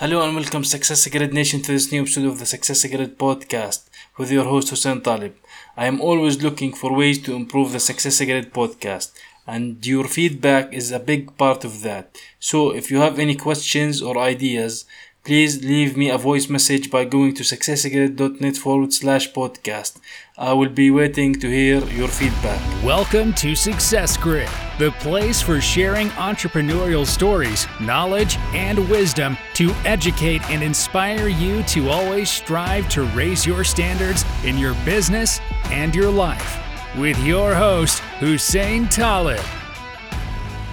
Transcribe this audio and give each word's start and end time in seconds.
Hello 0.00 0.22
and 0.22 0.34
welcome 0.34 0.64
Success 0.64 1.06
Grid 1.08 1.34
Nation 1.34 1.60
to 1.60 1.72
this 1.72 1.92
new 1.92 2.00
episode 2.00 2.24
of 2.24 2.38
the 2.38 2.46
Success 2.46 2.86
Grid 2.86 3.18
podcast 3.18 3.90
with 4.16 4.32
your 4.32 4.44
host 4.44 4.70
Hussein 4.70 5.02
Talib. 5.02 5.34
I 5.76 5.84
am 5.84 6.00
always 6.00 6.42
looking 6.42 6.72
for 6.72 6.96
ways 6.96 7.18
to 7.24 7.34
improve 7.34 7.72
the 7.72 7.80
Success 7.80 8.18
Grid 8.24 8.50
podcast 8.54 9.12
and 9.46 9.84
your 9.84 10.08
feedback 10.08 10.72
is 10.72 10.90
a 10.90 10.98
big 10.98 11.36
part 11.36 11.66
of 11.66 11.82
that. 11.82 12.16
So 12.38 12.70
if 12.70 12.90
you 12.90 13.00
have 13.00 13.18
any 13.18 13.34
questions 13.34 14.00
or 14.00 14.16
ideas, 14.16 14.86
please 15.24 15.62
leave 15.64 15.96
me 15.96 16.08
a 16.08 16.18
voice 16.18 16.48
message 16.48 16.90
by 16.90 17.04
going 17.04 17.34
to 17.34 17.42
successgrid.net 17.42 18.56
forward 18.56 18.92
slash 18.92 19.32
podcast. 19.32 19.98
I 20.38 20.52
will 20.54 20.70
be 20.70 20.90
waiting 20.90 21.34
to 21.34 21.48
hear 21.48 21.84
your 21.88 22.08
feedback. 22.08 22.60
Welcome 22.82 23.34
to 23.34 23.54
Success 23.54 24.16
Grid, 24.16 24.48
the 24.78 24.90
place 24.92 25.42
for 25.42 25.60
sharing 25.60 26.08
entrepreneurial 26.10 27.06
stories, 27.06 27.66
knowledge, 27.80 28.36
and 28.54 28.88
wisdom 28.88 29.36
to 29.54 29.70
educate 29.84 30.42
and 30.50 30.62
inspire 30.62 31.28
you 31.28 31.62
to 31.64 31.90
always 31.90 32.30
strive 32.30 32.88
to 32.90 33.02
raise 33.14 33.44
your 33.44 33.64
standards 33.64 34.24
in 34.44 34.56
your 34.56 34.74
business 34.84 35.40
and 35.66 35.94
your 35.94 36.10
life. 36.10 36.58
With 36.98 37.18
your 37.24 37.54
host, 37.54 38.00
Hussein 38.18 38.88
Talib. 38.88 39.44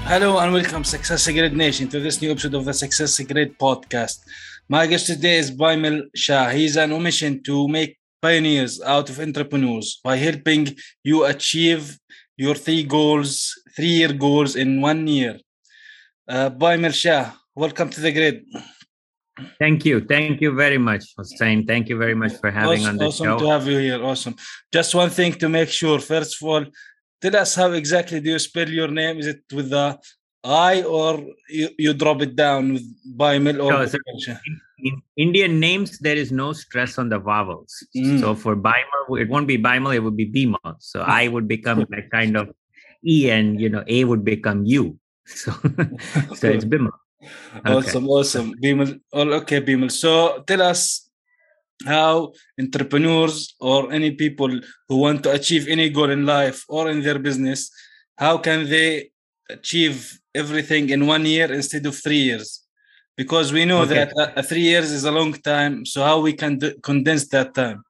Hello 0.07 0.40
and 0.40 0.54
welcome 0.54 0.85
Success 0.85 1.27
Grid 1.27 1.52
Nation 1.52 1.90
to 1.90 1.99
this 1.99 2.21
new 2.21 2.32
episode 2.32 2.54
of 2.54 2.63
the 2.63 2.73
Success 2.73 3.20
Grid 3.20 3.59
podcast. 3.59 4.20
My 4.70 4.85
guest 4.85 5.07
today 5.07 5.38
is 5.38 5.49
Bimal 5.49 6.07
Shah. 6.13 6.49
He's 6.49 6.76
on 6.76 6.91
a 6.91 6.99
mission 6.99 7.41
to 7.44 7.70
make 7.70 7.98
pioneers 8.21 8.81
out 8.81 9.09
of 9.09 9.17
entrepreneurs 9.17 10.02
by 10.03 10.17
helping 10.17 10.76
you 11.05 11.23
achieve 11.23 11.98
your 12.35 12.53
three 12.53 12.84
goals, 12.84 13.53
three-year 13.77 14.12
goals 14.12 14.57
in 14.57 14.81
one 14.81 15.07
year. 15.07 15.40
Uh, 16.27 16.49
Bimal 16.49 16.93
Shah, 16.93 17.31
welcome 17.55 17.90
to 17.91 18.02
the 18.02 18.12
grid. 18.12 18.43
Thank 19.57 19.85
you. 19.85 20.02
Thank 20.02 20.41
you 20.41 20.53
very 20.53 20.77
much, 20.77 21.05
Hussein. 21.18 21.65
Thank 21.65 21.88
you 21.88 21.98
very 21.98 22.15
much 22.15 22.34
for 22.34 22.52
having 22.52 22.81
awesome, 22.81 22.90
on 22.90 22.98
the 22.98 23.05
awesome 23.05 23.26
show. 23.26 23.40
to 23.40 23.49
have 23.49 23.68
you 23.68 23.77
here. 23.77 24.04
Awesome. 24.04 24.35
Just 24.73 24.93
one 24.93 25.12
thing 25.12 25.32
to 25.35 25.48
make 25.48 25.70
sure. 25.70 25.99
First 25.99 26.41
of 26.41 26.45
all, 26.45 26.65
tell 27.21 27.38
us 27.38 27.55
how 27.55 27.71
exactly 27.71 28.20
do 28.20 28.32
you 28.32 28.40
spell 28.40 28.68
your 28.68 28.90
name? 28.90 29.20
Is 29.20 29.27
it 29.27 29.43
with 29.54 29.70
the 29.70 29.98
I 30.48 30.81
or 30.84 31.20
you, 31.49 31.70
you 31.77 31.93
drop 31.93 32.21
it 32.21 32.35
down 32.35 32.73
with 32.73 32.85
bimal 33.17 33.62
or 33.63 33.71
No, 33.71 33.85
so 33.85 33.98
in 34.79 35.01
Indian 35.17 35.59
names, 35.59 35.99
there 35.99 36.15
is 36.15 36.31
no 36.31 36.54
stress 36.54 36.98
on 36.98 37.09
the 37.09 37.20
vowels. 37.20 37.84
Mm. 37.95 38.20
So 38.20 38.35
for 38.35 38.55
Bimal, 38.55 39.20
it 39.20 39.27
won't 39.27 39.48
be 39.48 39.57
Bimal, 39.57 39.93
it 39.95 39.99
would 39.99 40.15
be 40.15 40.29
Bimal. 40.29 40.76
So 40.79 41.01
I 41.01 41.27
would 41.27 41.48
become 41.48 41.85
like 41.91 42.09
kind 42.12 42.37
of 42.37 42.49
E 43.05 43.29
and 43.29 43.59
you 43.59 43.70
know 43.70 43.84
A 43.87 44.05
would 44.05 44.23
become 44.23 44.65
U. 44.65 44.98
So 45.27 45.51
so 46.35 46.48
it's 46.48 46.65
Bimal. 46.65 46.91
Okay. 47.65 47.73
Awesome, 47.73 48.07
awesome. 48.07 48.54
Bimal. 48.63 48.99
Oh, 49.11 49.27
okay, 49.41 49.59
Bimal. 49.59 49.91
So 49.91 50.43
tell 50.45 50.61
us 50.61 51.09
how 51.85 52.32
entrepreneurs 52.59 53.55
or 53.59 53.91
any 53.91 54.11
people 54.11 54.61
who 54.87 54.98
want 54.98 55.23
to 55.23 55.32
achieve 55.32 55.67
any 55.67 55.89
goal 55.89 56.09
in 56.09 56.26
life 56.26 56.63
or 56.70 56.89
in 56.89 57.01
their 57.01 57.20
business, 57.20 57.71
how 58.15 58.37
can 58.37 58.70
they 58.70 59.09
achieve 59.49 60.20
everything 60.35 60.90
in 60.90 61.07
one 61.07 61.26
year 61.26 61.51
instead 61.51 61.85
of 61.85 61.95
three 61.95 62.17
years? 62.17 62.63
Because 63.15 63.51
we 63.51 63.65
know 63.65 63.81
Okay. 63.81 63.95
that 63.95 64.13
uh, 64.17 64.39
uh, 64.39 64.44
three 64.44 64.62
years 64.62 64.91
is 64.91 65.03
a 65.03 65.12
long 65.12 65.34
time. 65.34 65.85
So 65.85 66.03
how 66.03 66.19
we 66.19 66.34
can 66.34 66.59
condense 66.84 67.28
that 67.29 67.53
time? 67.56 67.84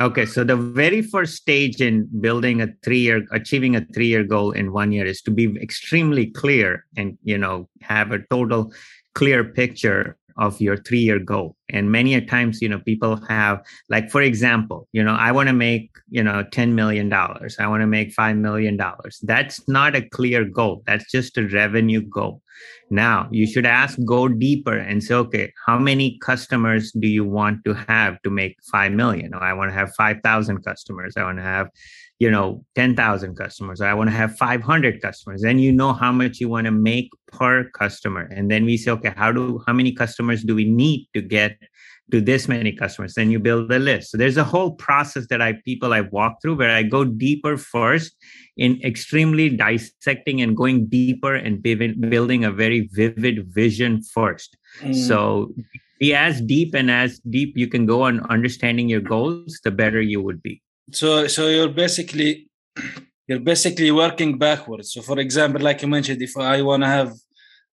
Okay, 0.00 0.26
so 0.26 0.42
the 0.42 0.56
very 0.56 1.00
first 1.00 1.34
stage 1.34 1.80
in 1.80 2.08
building 2.20 2.60
a 2.60 2.68
three-year, 2.82 3.24
achieving 3.30 3.76
a 3.76 3.84
three-year 3.94 4.24
goal 4.24 4.50
in 4.50 4.72
one 4.72 4.90
year 4.90 5.06
is 5.06 5.22
to 5.22 5.30
be 5.30 5.54
extremely 5.62 6.26
clear 6.26 6.86
and 6.96 7.16
you 7.22 7.38
know 7.38 7.68
have 7.82 8.10
a 8.10 8.18
total 8.30 8.72
clear 9.14 9.44
picture 9.44 10.16
of 10.36 10.60
your 10.60 10.76
three-year 10.76 11.20
goal. 11.20 11.56
And 11.72 11.90
many 11.90 12.14
a 12.14 12.20
times, 12.20 12.60
you 12.60 12.68
know, 12.68 12.78
people 12.78 13.16
have 13.28 13.62
like, 13.88 14.10
for 14.10 14.22
example, 14.22 14.88
you 14.92 15.02
know, 15.02 15.14
I 15.14 15.32
want 15.32 15.48
to 15.48 15.54
make 15.54 15.90
you 16.10 16.22
know 16.22 16.44
ten 16.52 16.74
million 16.74 17.08
dollars. 17.08 17.56
I 17.58 17.66
want 17.66 17.80
to 17.80 17.86
make 17.86 18.12
five 18.12 18.36
million 18.36 18.76
dollars. 18.76 19.18
That's 19.22 19.66
not 19.68 19.96
a 19.96 20.02
clear 20.02 20.44
goal. 20.44 20.82
That's 20.86 21.10
just 21.10 21.38
a 21.38 21.48
revenue 21.48 22.02
goal. 22.02 22.42
Now 22.90 23.28
you 23.30 23.46
should 23.46 23.66
ask, 23.66 23.98
go 24.04 24.28
deeper 24.28 24.76
and 24.76 25.02
say, 25.02 25.14
okay, 25.14 25.52
how 25.66 25.78
many 25.78 26.18
customers 26.20 26.92
do 26.92 27.08
you 27.08 27.24
want 27.24 27.64
to 27.64 27.74
have 27.74 28.20
to 28.22 28.30
make 28.30 28.56
5 28.70 28.92
million? 28.92 29.34
Or 29.34 29.42
I 29.42 29.54
want 29.54 29.70
to 29.70 29.74
have 29.74 29.94
5,000 29.94 30.62
customers. 30.62 31.14
I 31.16 31.24
want 31.24 31.38
to 31.38 31.44
have, 31.44 31.68
you 32.22 32.30
know, 32.30 32.64
10,000 32.76 33.34
customers. 33.34 33.80
Or 33.80 33.86
I 33.86 33.94
want 33.94 34.08
to 34.08 34.14
have 34.14 34.36
500 34.36 35.02
customers. 35.02 35.42
Then 35.42 35.58
you 35.58 35.72
know 35.72 35.92
how 35.92 36.12
much 36.12 36.38
you 36.38 36.48
want 36.48 36.66
to 36.66 36.70
make 36.70 37.10
per 37.26 37.68
customer. 37.70 38.28
And 38.30 38.48
then 38.48 38.64
we 38.64 38.76
say, 38.76 38.92
okay, 38.92 39.12
how 39.16 39.32
do, 39.32 39.60
how 39.66 39.72
many 39.72 39.92
customers 39.92 40.44
do 40.44 40.54
we 40.54 40.64
need 40.64 41.08
to 41.14 41.20
get 41.20 41.58
to 42.12 42.20
this 42.20 42.46
many 42.46 42.76
customers? 42.76 43.14
Then 43.14 43.32
you 43.32 43.40
build 43.40 43.72
a 43.72 43.80
list. 43.80 44.12
So 44.12 44.18
there's 44.18 44.36
a 44.36 44.44
whole 44.44 44.70
process 44.76 45.26
that 45.30 45.42
I, 45.42 45.54
people 45.64 45.92
I 45.92 46.02
walk 46.02 46.36
through 46.40 46.58
where 46.58 46.70
I 46.70 46.84
go 46.84 47.04
deeper 47.04 47.56
first 47.56 48.14
in 48.56 48.80
extremely 48.84 49.48
dissecting 49.48 50.40
and 50.40 50.56
going 50.56 50.86
deeper 50.86 51.34
and 51.34 51.60
building 51.60 52.44
a 52.44 52.52
very 52.52 52.88
vivid 52.92 53.52
vision 53.52 54.00
first. 54.00 54.56
Mm. 54.82 54.94
So 54.94 55.52
be 55.98 56.14
as 56.14 56.40
deep 56.40 56.72
and 56.72 56.88
as 56.88 57.18
deep 57.28 57.54
you 57.56 57.66
can 57.66 57.84
go 57.84 58.02
on 58.02 58.20
understanding 58.30 58.88
your 58.88 59.00
goals, 59.00 59.58
the 59.64 59.72
better 59.72 60.00
you 60.00 60.22
would 60.22 60.40
be. 60.40 60.62
So 60.90 61.26
so 61.26 61.48
you're 61.48 61.68
basically 61.68 62.48
you're 63.26 63.40
basically 63.40 63.90
working 63.90 64.36
backwards. 64.38 64.92
So 64.92 65.02
for 65.02 65.18
example 65.18 65.60
like 65.60 65.82
you 65.82 65.88
mentioned 65.88 66.20
if 66.22 66.36
i 66.36 66.60
want 66.62 66.82
to 66.82 66.88
have 66.88 67.12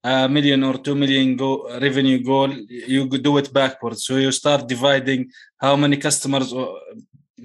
a 0.04 0.30
million 0.30 0.64
or 0.64 0.78
two 0.78 0.96
million 0.96 1.36
go 1.36 1.52
revenue 1.80 2.24
goal 2.24 2.50
you 2.70 3.08
do 3.10 3.38
it 3.38 3.52
backwards. 3.54 4.06
So 4.06 4.18
you 4.18 4.32
start 4.32 4.68
dividing 4.68 5.32
how 5.58 5.76
many 5.76 5.98
customers 5.98 6.54
or 6.54 6.80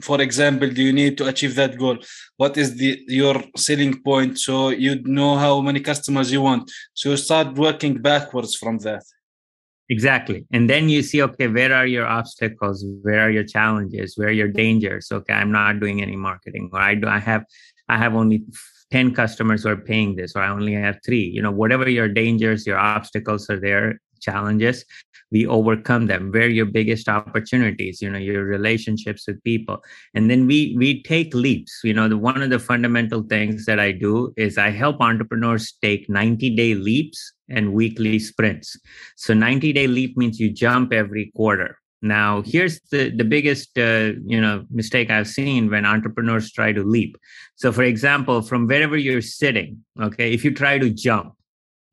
for 0.03 0.21
example 0.21 0.69
do 0.69 0.83
you 0.83 0.93
need 0.93 1.17
to 1.19 1.27
achieve 1.27 1.55
that 1.55 1.79
goal? 1.79 1.99
What 2.37 2.57
is 2.57 2.77
the 2.77 3.01
your 3.09 3.43
selling 3.57 4.03
point? 4.03 4.39
So 4.39 4.71
you 4.71 5.03
know 5.03 5.37
how 5.37 5.61
many 5.61 5.81
customers 5.81 6.31
you 6.33 6.43
want. 6.43 6.71
So 6.95 7.11
you 7.11 7.17
start 7.17 7.55
working 7.55 7.95
backwards 8.11 8.55
from 8.57 8.79
that 8.79 9.05
Exactly. 9.91 10.47
And 10.53 10.69
then 10.71 10.89
you 10.89 11.03
see, 11.03 11.23
okay, 11.23 11.47
where 11.49 11.75
are 11.75 11.87
your 11.87 12.07
obstacles? 12.07 12.85
Where 13.03 13.21
are 13.21 13.31
your 13.31 13.45
challenges? 13.45 14.15
Where 14.17 14.29
are 14.29 14.33
your 14.33 14.49
dangers? 14.49 15.09
Okay, 15.13 15.33
I'm 15.33 15.53
not 15.53 15.79
doing 15.79 16.01
any 16.01 16.17
marketing, 16.17 16.71
or 16.73 16.81
I 16.81 16.95
do 16.95 17.07
I 17.07 17.19
have 17.19 17.45
I 17.89 17.99
have 17.99 18.15
only 18.15 18.43
10 18.91 19.15
customers 19.15 19.63
who 19.63 19.69
are 19.71 19.77
paying 19.77 20.17
this, 20.17 20.35
or 20.35 20.41
I 20.41 20.49
only 20.49 20.73
have 20.73 20.99
three. 21.05 21.25
You 21.25 21.43
know, 21.43 21.51
whatever 21.51 21.89
your 21.89 22.09
dangers, 22.09 22.67
your 22.67 22.79
obstacles 22.79 23.51
are 23.51 23.61
there, 23.61 24.01
challenges, 24.21 24.87
we 25.31 25.47
overcome 25.47 26.07
them. 26.07 26.31
Where 26.31 26.49
your 26.49 26.67
biggest 26.67 27.09
opportunities, 27.09 28.01
you 28.01 28.11
know, 28.11 28.19
your 28.19 28.45
relationships 28.45 29.27
with 29.27 29.43
people. 29.45 29.83
And 30.15 30.31
then 30.31 30.47
we 30.47 30.75
we 30.79 31.03
take 31.03 31.35
leaps. 31.35 31.81
You 31.83 31.95
know, 31.95 32.09
the 32.09 32.19
one 32.19 32.43
of 32.43 32.51
the 32.51 32.59
fundamental 32.59 33.23
things 33.23 33.67
that 33.67 33.81
I 33.81 33.93
do 33.93 34.33
is 34.37 34.59
I 34.59 34.71
help 34.71 35.01
entrepreneurs 35.01 35.73
take 35.83 36.09
90-day 36.09 36.75
leaps 36.75 37.33
and 37.49 37.73
weekly 37.73 38.19
sprints. 38.19 38.79
So 39.17 39.35
90 39.35 39.73
day 39.73 39.87
leap 39.87 40.17
means 40.17 40.41
you 40.41 40.51
jump 40.51 40.93
every 40.93 41.33
quarter. 41.37 41.79
Now, 42.05 42.43
here's 42.43 42.81
the, 42.91 43.09
the 43.09 43.25
biggest 43.25 43.79
uh, 43.79 44.13
you 44.27 44.39
know 44.39 44.67
mistake 44.71 45.11
I've 45.11 45.27
seen 45.27 45.71
when 45.71 45.87
entrepreneurs 45.87 46.53
try 46.53 46.71
to 46.73 46.83
leap. 46.83 47.17
So, 47.57 47.73
for 47.73 47.83
example, 47.83 48.43
from 48.43 48.67
wherever 48.67 48.97
you're 48.97 49.23
sitting, 49.23 49.83
okay, 49.99 50.35
if 50.35 50.45
you 50.45 50.53
try 50.53 50.79
to 50.79 50.91
jump, 50.91 51.33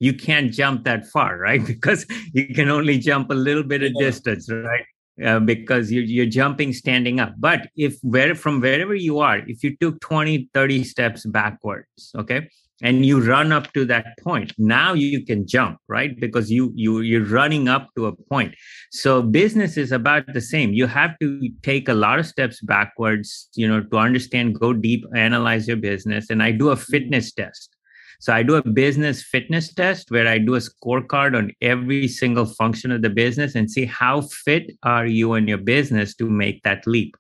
you 0.02 0.14
can't 0.14 0.52
jump 0.52 0.84
that 0.86 1.06
far, 1.14 1.38
right? 1.38 1.62
Because 1.74 2.06
you 2.34 2.48
can 2.58 2.70
only 2.70 2.98
jump 2.98 3.30
a 3.30 3.40
little 3.48 3.64
bit 3.64 3.84
of 3.84 3.92
Yeah. 3.96 4.08
distance, 4.08 4.50
right? 4.52 4.86
Uh, 5.24 5.40
because 5.40 5.92
you, 5.92 6.02
you're 6.02 6.34
jumping 6.40 6.74
standing 6.74 7.20
up. 7.20 7.34
But 7.38 7.70
if 7.76 7.94
where 8.02 8.34
from 8.34 8.60
wherever 8.60 8.96
you 8.96 9.20
are, 9.20 9.38
if 9.54 9.64
you 9.64 9.78
took 9.78 10.00
20, 10.02 10.50
30 10.54 10.84
steps 10.84 11.26
backwards, 11.26 12.12
okay, 12.16 12.48
and 12.82 13.06
you 13.06 13.22
run 13.22 13.52
up 13.52 13.72
to 13.74 13.86
that 13.86 14.06
point 14.24 14.54
now 14.58 14.94
you 14.94 15.24
can 15.24 15.46
jump 15.48 15.78
right 15.88 16.20
because 16.20 16.50
you 16.52 16.72
you 16.76 17.02
you're 17.02 17.26
running 17.26 17.68
up 17.68 17.90
to 17.96 18.08
a 18.08 18.16
point 18.32 18.56
so 18.92 19.22
business 19.22 19.78
is 19.78 19.92
about 19.92 20.24
the 20.34 20.42
same 20.42 20.74
you 20.74 20.88
have 20.88 21.18
to 21.20 21.28
take 21.62 21.88
a 21.88 21.94
lot 21.94 22.18
of 22.18 22.26
steps 22.26 22.60
backwards 22.62 23.50
you 23.54 23.68
know 23.68 23.82
to 23.82 23.98
understand 23.98 24.60
go 24.60 24.74
deep 24.74 25.06
analyze 25.16 25.68
your 25.68 25.78
business 25.78 26.32
and 26.32 26.42
i 26.42 26.52
do 26.52 26.70
a 26.70 26.76
fitness 26.76 27.32
test 27.32 27.76
so 28.22 28.34
i 28.34 28.42
do 28.42 28.56
a 28.56 28.70
business 28.82 29.22
fitness 29.22 29.74
test 29.74 30.12
where 30.12 30.28
i 30.28 30.38
do 30.38 30.56
a 30.56 30.66
scorecard 30.68 31.38
on 31.38 31.52
every 31.62 32.08
single 32.08 32.46
function 32.46 32.92
of 32.92 33.02
the 33.02 33.10
business 33.10 33.56
and 33.56 33.70
see 33.70 33.86
how 33.86 34.22
fit 34.22 34.72
are 34.84 35.06
you 35.06 35.34
and 35.34 35.50
your 35.50 35.64
business 35.74 36.16
to 36.16 36.30
make 36.30 36.64
that 36.64 36.88
leap 36.88 37.18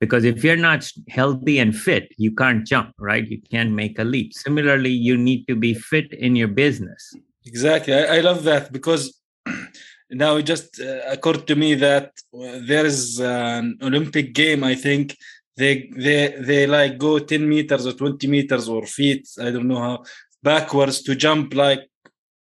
because 0.00 0.24
if 0.24 0.42
you're 0.42 0.64
not 0.70 0.90
healthy 1.08 1.58
and 1.60 1.76
fit 1.76 2.08
you 2.16 2.34
can't 2.34 2.66
jump 2.66 2.92
right 2.98 3.28
you 3.28 3.40
can't 3.52 3.72
make 3.72 3.98
a 3.98 4.04
leap 4.04 4.34
similarly 4.34 4.90
you 4.90 5.16
need 5.16 5.46
to 5.46 5.54
be 5.54 5.72
fit 5.74 6.12
in 6.12 6.34
your 6.34 6.48
business 6.48 7.14
Exactly. 7.48 7.94
I, 7.94 8.16
I 8.16 8.20
love 8.20 8.44
that 8.44 8.72
because 8.72 9.02
now 10.10 10.36
it 10.36 10.44
just 10.44 10.80
uh, 10.80 11.00
occurred 11.14 11.46
to 11.46 11.56
me 11.56 11.74
that 11.76 12.12
uh, 12.34 12.58
there 12.70 12.86
is 12.86 13.20
an 13.20 13.78
Olympic 13.82 14.34
game. 14.34 14.62
I 14.64 14.74
think 14.74 15.16
they 15.56 15.90
they 16.06 16.20
they 16.48 16.66
like 16.66 16.98
go 16.98 17.18
10 17.18 17.48
meters 17.48 17.86
or 17.86 17.92
20 17.92 18.26
meters 18.28 18.68
or 18.68 18.86
feet. 18.86 19.26
I 19.40 19.50
don't 19.50 19.68
know 19.68 19.82
how 19.88 20.04
backwards 20.42 21.02
to 21.02 21.14
jump 21.14 21.54
like 21.54 21.88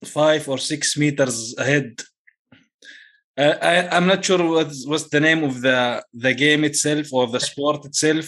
five 0.05 0.49
or 0.49 0.59
six 0.59 0.97
meters 0.97 1.55
ahead 1.59 2.01
Uh, 3.39 3.57
I, 3.63 3.97
I'm 3.97 4.07
not 4.07 4.25
sure 4.25 4.43
what's, 4.57 4.87
what's 4.87 5.09
the 5.09 5.21
name 5.21 5.45
of 5.45 5.55
the 5.63 6.03
the 6.13 6.35
game 6.35 6.63
itself 6.65 7.07
or 7.13 7.27
the 7.27 7.41
sport 7.41 7.85
itself, 7.87 8.27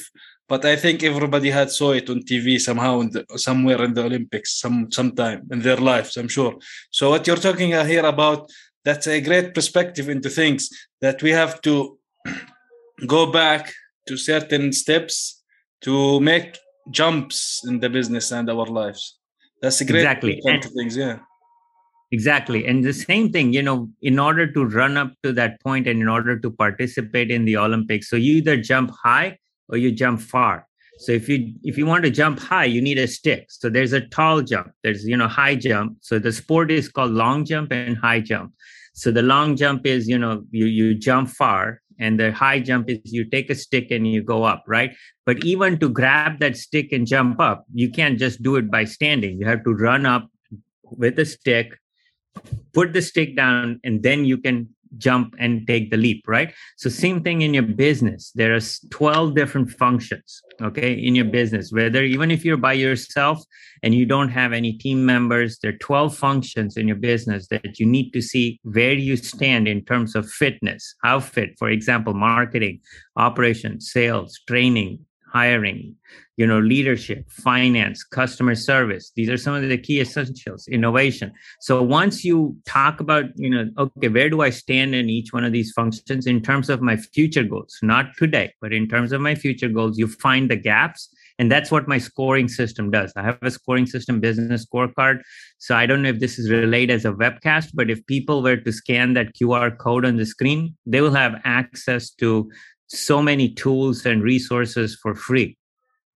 but 0.48 0.64
I 0.64 0.76
think 0.76 1.02
everybody 1.02 1.50
had 1.50 1.70
saw 1.70 1.90
it 1.92 2.08
on 2.08 2.20
TV 2.22 2.58
somehow 2.58 3.00
in 3.00 3.10
the, 3.10 3.22
somewhere 3.36 3.82
in 3.84 3.92
the 3.94 4.04
Olympics 4.04 4.60
some 4.62 4.90
sometime 4.90 5.40
in 5.50 5.60
their 5.60 5.76
lives. 5.76 6.16
I'm 6.16 6.28
sure. 6.28 6.54
So 6.90 7.10
what 7.10 7.26
you're 7.26 7.44
talking 7.48 7.70
here 7.92 8.06
about 8.14 8.50
that's 8.84 9.06
a 9.06 9.20
great 9.20 9.54
perspective 9.54 10.08
into 10.08 10.30
things 10.30 10.68
that 11.00 11.22
we 11.22 11.30
have 11.30 11.60
to 11.62 11.98
go 13.06 13.30
back 13.30 13.72
to 14.08 14.16
certain 14.16 14.72
steps 14.72 15.42
to 15.82 16.20
make 16.20 16.58
jumps 16.90 17.62
in 17.68 17.80
the 17.80 17.90
business 17.90 18.32
and 18.32 18.48
our 18.50 18.66
lives. 18.66 19.18
That's 19.62 19.80
a 19.80 19.84
great 19.84 20.00
exactly 20.00 20.40
and, 20.44 20.64
things, 20.64 20.96
yeah. 20.96 21.20
Exactly. 22.10 22.66
And 22.66 22.84
the 22.84 22.92
same 22.92 23.32
thing, 23.32 23.54
you 23.54 23.62
know, 23.62 23.88
in 24.02 24.18
order 24.18 24.50
to 24.52 24.64
run 24.64 24.98
up 24.98 25.14
to 25.22 25.32
that 25.32 25.60
point 25.62 25.86
and 25.86 26.02
in 26.02 26.08
order 26.08 26.38
to 26.38 26.50
participate 26.50 27.30
in 27.30 27.46
the 27.46 27.56
Olympics, 27.56 28.10
so 28.10 28.16
you 28.16 28.34
either 28.34 28.58
jump 28.58 28.90
high 29.02 29.38
or 29.68 29.78
you 29.78 29.90
jump 29.92 30.20
far. 30.20 30.66
So 30.98 31.10
if 31.12 31.28
you 31.28 31.54
if 31.64 31.78
you 31.78 31.86
want 31.86 32.04
to 32.04 32.10
jump 32.10 32.38
high, 32.38 32.66
you 32.66 32.82
need 32.82 32.98
a 32.98 33.08
stick. 33.08 33.46
So 33.48 33.70
there's 33.70 33.92
a 33.92 34.02
tall 34.02 34.42
jump, 34.42 34.72
there's 34.82 35.04
you 35.04 35.16
know 35.16 35.26
high 35.26 35.56
jump. 35.56 35.96
So 36.00 36.18
the 36.18 36.32
sport 36.32 36.70
is 36.70 36.88
called 36.88 37.12
long 37.12 37.44
jump 37.44 37.72
and 37.72 37.96
high 37.96 38.20
jump. 38.20 38.52
So 38.94 39.10
the 39.10 39.22
long 39.22 39.56
jump 39.56 39.86
is 39.86 40.06
you 40.06 40.18
know 40.18 40.44
you 40.50 40.66
you 40.66 40.94
jump 40.94 41.30
far, 41.30 41.81
and 41.98 42.18
the 42.18 42.32
high 42.32 42.60
jump 42.60 42.88
is 42.90 42.98
you 43.04 43.24
take 43.24 43.50
a 43.50 43.54
stick 43.54 43.90
and 43.90 44.06
you 44.06 44.22
go 44.22 44.44
up, 44.44 44.64
right? 44.66 44.94
But 45.26 45.44
even 45.44 45.78
to 45.78 45.88
grab 45.88 46.40
that 46.40 46.56
stick 46.56 46.92
and 46.92 47.06
jump 47.06 47.40
up, 47.40 47.64
you 47.72 47.90
can't 47.90 48.18
just 48.18 48.42
do 48.42 48.56
it 48.56 48.70
by 48.70 48.84
standing. 48.84 49.38
You 49.38 49.46
have 49.46 49.64
to 49.64 49.72
run 49.72 50.06
up 50.06 50.28
with 50.84 51.18
a 51.18 51.24
stick, 51.24 51.78
put 52.72 52.92
the 52.92 53.02
stick 53.02 53.36
down, 53.36 53.80
and 53.84 54.02
then 54.02 54.24
you 54.24 54.38
can 54.38 54.68
jump 54.98 55.34
and 55.38 55.66
take 55.66 55.90
the 55.90 55.96
leap 55.96 56.24
right? 56.26 56.52
So 56.76 56.90
same 56.90 57.22
thing 57.22 57.42
in 57.42 57.54
your 57.54 57.62
business. 57.62 58.32
There 58.34 58.54
are 58.54 58.60
12 58.90 59.34
different 59.34 59.70
functions 59.70 60.42
okay 60.60 60.92
in 60.92 61.14
your 61.14 61.26
business. 61.26 61.72
Whether 61.72 62.02
even 62.02 62.30
if 62.30 62.44
you're 62.44 62.56
by 62.56 62.74
yourself 62.74 63.42
and 63.82 63.94
you 63.94 64.06
don't 64.06 64.28
have 64.28 64.52
any 64.52 64.72
team 64.72 65.04
members 65.04 65.58
there 65.58 65.72
are 65.72 65.78
12 65.78 66.16
functions 66.16 66.76
in 66.76 66.86
your 66.86 66.96
business 66.96 67.48
that 67.48 67.78
you 67.78 67.86
need 67.86 68.12
to 68.12 68.22
see 68.22 68.58
where 68.62 68.92
you 68.92 69.16
stand 69.16 69.68
in 69.68 69.84
terms 69.84 70.14
of 70.14 70.30
fitness 70.30 70.94
how 71.02 71.20
fit 71.20 71.50
for 71.58 71.68
example 71.68 72.14
marketing 72.14 72.80
operations 73.16 73.90
sales 73.90 74.38
training 74.46 74.98
hiring 75.32 75.96
you 76.36 76.46
know 76.46 76.58
leadership 76.58 77.30
finance 77.30 78.02
customer 78.04 78.54
service. 78.54 79.12
These 79.16 79.28
are 79.28 79.36
some 79.36 79.54
of 79.54 79.68
the 79.68 79.78
key 79.78 80.00
essentials 80.00 80.66
innovation. 80.68 81.32
So 81.60 81.82
once 81.82 82.24
you 82.24 82.56
talk 82.66 83.00
about 83.00 83.26
you 83.36 83.50
know 83.50 83.70
okay 83.78 84.08
where 84.08 84.30
do 84.30 84.40
i 84.40 84.50
stand 84.50 84.94
in 84.94 85.10
each 85.10 85.32
one 85.32 85.44
of 85.44 85.52
these 85.52 85.72
functions 85.72 86.26
in 86.26 86.42
terms 86.42 86.70
of 86.70 86.80
my 86.80 86.96
future 86.96 87.44
goals? 87.44 87.78
Not 87.82 88.06
today 88.16 88.52
but 88.60 88.72
in 88.72 88.88
terms 88.88 89.12
of 89.12 89.20
my 89.20 89.34
future 89.34 89.68
goals 89.68 89.98
you 89.98 90.06
find 90.06 90.50
the 90.50 90.56
gaps 90.56 91.08
and 91.38 91.50
that's 91.50 91.70
what 91.70 91.88
my 91.88 91.98
scoring 91.98 92.46
system 92.46 92.90
does. 92.90 93.12
I 93.16 93.22
have 93.22 93.38
a 93.42 93.50
scoring 93.50 93.86
system 93.86 94.20
business 94.20 94.66
scorecard. 94.66 95.20
So 95.58 95.76
i 95.76 95.86
don't 95.86 96.02
know 96.02 96.08
if 96.08 96.20
this 96.20 96.38
is 96.38 96.50
relayed 96.50 96.90
as 96.90 97.04
a 97.04 97.12
webcast 97.12 97.70
but 97.74 97.90
if 97.90 98.04
people 98.06 98.42
were 98.42 98.56
to 98.56 98.72
scan 98.72 99.12
that 99.14 99.34
qr 99.34 99.76
code 99.76 100.04
on 100.06 100.16
the 100.16 100.26
screen 100.26 100.76
they 100.86 101.02
will 101.02 101.14
have 101.14 101.40
access 101.44 102.10
to 102.22 102.50
so 102.94 103.22
many 103.22 103.48
tools 103.48 104.04
and 104.04 104.22
resources 104.22 104.94
for 105.00 105.14
free 105.14 105.56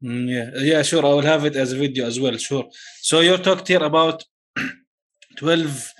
Mm, 0.02 0.28
yeah, 0.28 0.50
yeah, 0.62 0.82
sure. 0.82 1.04
I 1.04 1.08
will 1.08 1.22
have 1.22 1.44
it 1.44 1.56
as 1.56 1.72
a 1.72 1.76
video 1.76 2.06
as 2.06 2.20
well. 2.20 2.36
Sure. 2.36 2.66
So 3.00 3.20
you 3.20 3.36
talked 3.38 3.68
here 3.68 3.82
about 3.82 4.24
twelve, 5.36 5.90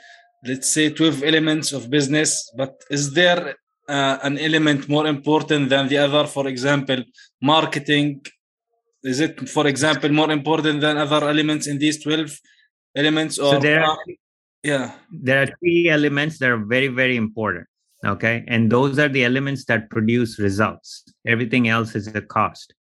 let's 0.45 0.69
say 0.69 0.91
twelve 0.91 1.23
elements 1.23 1.73
of 1.73 1.91
business. 1.91 2.51
But 2.57 2.75
is 2.91 3.15
there 3.15 3.57
uh, 3.89 4.19
an 4.23 4.39
element 4.39 4.89
more 4.89 5.07
important 5.07 5.71
than 5.71 5.89
the 5.89 5.99
other? 5.99 6.27
For 6.27 6.47
example, 6.47 7.03
marketing. 7.41 8.27
Is 9.03 9.21
it, 9.21 9.49
for 9.49 9.67
example, 9.67 10.11
more 10.11 10.33
important 10.33 10.81
than 10.81 10.99
other 10.99 11.29
elements 11.29 11.67
in 11.67 11.79
these 11.79 12.03
twelve 12.03 12.39
elements? 12.95 13.39
Or 13.39 13.55
so 13.55 13.61
there 13.61 13.83
are, 13.83 13.99
yeah, 14.63 14.93
there 15.11 15.43
are 15.43 15.47
three 15.61 15.89
elements 15.89 16.39
that 16.39 16.51
are 16.51 16.65
very, 16.65 16.89
very 16.89 17.17
important. 17.17 17.67
Okay, 18.07 18.45
and 18.47 18.71
those 18.71 18.99
are 18.99 19.09
the 19.09 19.25
elements 19.25 19.65
that 19.65 19.91
produce 19.91 20.39
results. 20.39 21.05
Everything 21.27 21.69
else 21.69 21.95
is 21.95 22.13
the 22.13 22.23
cost 22.23 22.73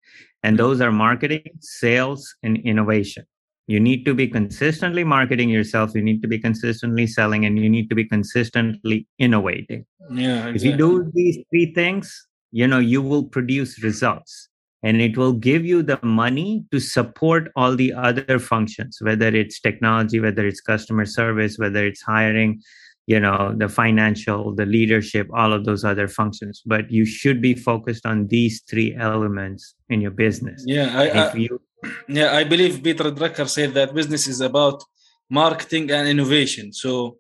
and 0.46 0.60
those 0.60 0.80
are 0.80 0.92
marketing, 0.92 1.50
sales, 1.60 2.36
and 2.44 2.58
innovation. 2.58 3.26
You 3.66 3.80
need 3.80 4.06
to 4.06 4.14
be 4.14 4.28
consistently 4.28 5.04
marketing 5.04 5.50
yourself, 5.50 5.96
you 5.96 6.04
need 6.04 6.22
to 6.22 6.28
be 6.28 6.38
consistently 6.38 7.08
selling, 7.08 7.46
and 7.46 7.58
you 7.58 7.68
need 7.68 7.90
to 7.90 7.96
be 7.96 8.06
consistently 8.06 9.08
innovating. 9.18 9.88
Yeah. 10.12 10.50
Exactly. 10.50 10.56
If 10.56 10.64
you 10.64 10.78
do 10.78 11.12
these 11.16 11.40
three 11.50 11.74
things, 11.74 12.28
you 12.52 12.68
know, 12.68 12.78
you 12.78 13.02
will 13.02 13.24
produce 13.24 13.82
results 13.82 14.50
and 14.84 15.02
it 15.02 15.18
will 15.18 15.34
give 15.34 15.66
you 15.66 15.82
the 15.82 16.00
money 16.04 16.64
to 16.72 16.80
support 16.80 17.52
all 17.56 17.76
the 17.76 17.92
other 17.92 18.38
functions 18.38 19.00
whether 19.02 19.30
it's 19.30 19.60
technology 19.60 20.20
whether 20.20 20.46
it's 20.46 20.62
customer 20.62 21.06
service 21.06 21.58
whether 21.58 21.84
it's 21.86 22.04
hiring 22.04 22.62
you 23.08 23.20
know 23.20 23.54
the 23.56 23.70
financial 23.70 24.54
the 24.56 24.66
leadership 24.66 25.28
all 25.34 25.54
of 25.54 25.66
those 25.66 25.84
other 25.84 26.08
functions. 26.08 26.62
But 26.66 26.92
you 26.92 27.06
should 27.06 27.42
be 27.42 27.54
focused 27.54 28.06
on 28.06 28.28
these 28.28 28.62
three 28.70 28.96
elements 28.96 29.76
in 29.90 30.02
your 30.02 30.12
business. 30.12 30.64
Yeah 30.66 30.90
i, 31.02 31.06
I 31.08 31.34
you, 31.34 31.62
yeah 32.08 32.34
i 32.34 32.44
believe 32.44 32.84
peter 32.84 33.12
drucker 33.12 33.48
said 33.48 33.74
that 33.74 33.94
business 33.94 34.28
is 34.28 34.42
about 34.42 34.84
marketing 35.30 35.92
and 35.92 36.08
innovation. 36.08 36.74
So 36.74 37.18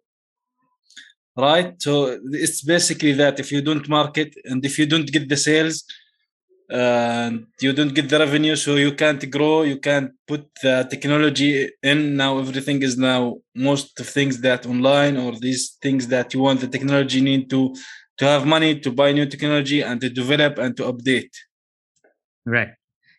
right? 1.38 1.74
So 1.82 2.18
it's 2.32 2.62
basically 2.62 3.14
that 3.14 3.40
if 3.40 3.52
you 3.52 3.62
don't 3.62 3.88
market 3.90 4.36
and 4.46 4.64
if 4.64 4.80
you 4.80 4.86
don't 4.86 5.12
get 5.12 5.28
the 5.30 5.38
sales 5.38 5.84
and 6.70 7.46
you 7.60 7.74
don't 7.74 7.94
get 7.94 8.10
the 8.10 8.18
revenue 8.18 8.56
so 8.56 8.76
you 8.76 8.94
can't 8.94 9.30
grow 9.30 9.62
you 9.62 9.78
can't 9.78 10.12
put 10.28 10.50
the 10.64 10.88
technology 10.90 11.70
in. 11.84 12.18
Now 12.18 12.40
everything 12.40 12.82
is 12.82 12.98
now 12.98 13.38
most 13.54 14.00
of 14.00 14.08
things 14.08 14.42
that 14.42 14.66
online 14.66 15.18
or 15.18 15.34
these 15.34 15.78
things 15.82 16.08
that 16.08 16.34
you 16.34 16.40
want 16.42 16.62
the 16.62 16.68
technology 16.68 17.22
need 17.22 17.50
to 17.52 17.76
to 18.18 18.26
have 18.26 18.46
money 18.46 18.80
to 18.80 18.92
buy 18.92 19.12
new 19.12 19.26
technology 19.26 19.82
and 19.82 20.02
to 20.02 20.10
develop 20.10 20.58
and 20.58 20.76
to 20.78 20.84
update. 20.84 21.34
Right. 22.46 22.70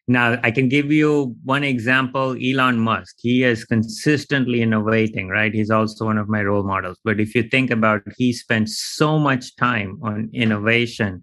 Now 0.08 0.38
i 0.42 0.50
can 0.50 0.68
give 0.68 0.90
you 0.92 1.36
one 1.44 1.62
example 1.62 2.36
elon 2.42 2.78
musk. 2.80 3.16
He 3.20 3.44
is 3.44 3.64
consistently 3.64 4.62
innovating 4.62 5.28
right? 5.28 5.54
He's 5.54 5.70
also 5.70 6.04
one 6.06 6.18
of 6.18 6.28
my 6.28 6.42
role 6.42 6.64
models. 6.64 6.98
But 7.04 7.20
if 7.20 7.34
you 7.34 7.44
think 7.44 7.70
about 7.70 8.02
it, 8.06 8.14
he 8.16 8.32
spent 8.32 8.68
so 8.70 9.18
much 9.18 9.54
time 9.56 10.00
on 10.02 10.30
innovation 10.32 11.22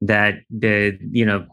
that 0.00 0.40
the 0.50 0.98
you 1.10 1.24
know 1.24 1.46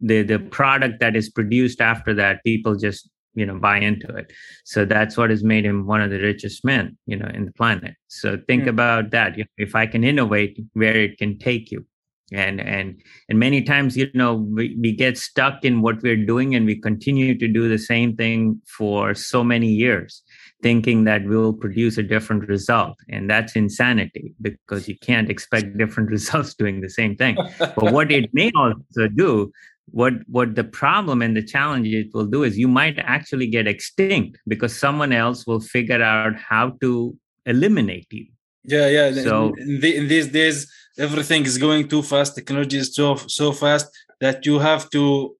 the 0.00 0.22
the 0.22 0.38
product 0.38 1.00
that 1.00 1.16
is 1.16 1.28
produced 1.30 1.80
after 1.80 2.12
that 2.14 2.42
people 2.44 2.76
just 2.76 3.08
you 3.34 3.46
know 3.46 3.58
buy 3.58 3.78
into 3.78 4.08
it. 4.16 4.32
So 4.64 4.84
that's 4.84 5.16
what 5.16 5.30
has 5.30 5.44
made 5.44 5.64
him 5.64 5.86
one 5.86 6.00
of 6.00 6.10
the 6.10 6.18
richest 6.18 6.64
men 6.64 6.96
you 7.06 7.16
know 7.16 7.30
in 7.32 7.44
the 7.44 7.52
planet. 7.52 7.94
So 8.08 8.38
think 8.46 8.64
mm. 8.64 8.68
about 8.68 9.10
that. 9.10 9.36
If 9.56 9.74
i 9.74 9.86
can 9.86 10.04
innovate 10.04 10.58
where 10.72 10.96
it 10.96 11.18
can 11.18 11.38
take 11.38 11.70
you. 11.70 11.86
And 12.32 12.60
and 12.60 13.00
and 13.28 13.38
many 13.38 13.62
times 13.62 13.96
you 13.96 14.10
know 14.12 14.34
we, 14.34 14.76
we 14.80 14.90
get 14.90 15.16
stuck 15.16 15.64
in 15.64 15.80
what 15.80 16.02
we're 16.02 16.26
doing 16.26 16.56
and 16.56 16.66
we 16.66 16.74
continue 16.80 17.38
to 17.38 17.46
do 17.46 17.68
the 17.68 17.78
same 17.78 18.16
thing 18.16 18.60
for 18.66 19.14
so 19.14 19.44
many 19.44 19.68
years 19.68 20.22
thinking 20.62 21.04
that 21.04 21.24
we'll 21.24 21.52
produce 21.52 21.98
a 21.98 22.02
different 22.02 22.48
result. 22.48 22.96
And 23.08 23.28
that's 23.28 23.56
insanity 23.56 24.34
because 24.40 24.88
you 24.88 24.96
can't 24.98 25.30
expect 25.30 25.76
different 25.76 26.10
results 26.16 26.54
doing 26.54 26.80
the 26.80 26.90
same 26.90 27.16
thing. 27.16 27.36
but 27.58 27.92
what 27.92 28.10
it 28.10 28.32
may 28.32 28.50
also 28.56 29.08
do, 29.14 29.52
what 29.90 30.14
what 30.26 30.56
the 30.56 30.64
problem 30.64 31.22
and 31.22 31.36
the 31.36 31.42
challenge 31.42 31.86
it 31.88 32.08
will 32.12 32.26
do 32.26 32.42
is 32.42 32.58
you 32.58 32.68
might 32.68 32.98
actually 32.98 33.46
get 33.46 33.68
extinct 33.68 34.38
because 34.48 34.76
someone 34.76 35.12
else 35.12 35.46
will 35.46 35.60
figure 35.60 36.02
out 36.02 36.34
how 36.36 36.70
to 36.80 37.16
eliminate 37.44 38.08
you. 38.10 38.26
Yeah, 38.64 38.88
yeah. 38.88 39.22
So 39.22 39.54
in, 39.58 39.80
the, 39.80 39.96
in 39.96 40.08
these 40.08 40.26
days, 40.26 40.68
everything 40.98 41.44
is 41.44 41.56
going 41.56 41.86
too 41.86 42.02
fast. 42.02 42.34
Technology 42.34 42.78
is 42.78 42.94
so 42.94 43.14
so 43.28 43.52
fast 43.52 43.86
that 44.20 44.44
you 44.44 44.58
have 44.58 44.90
to 44.90 45.36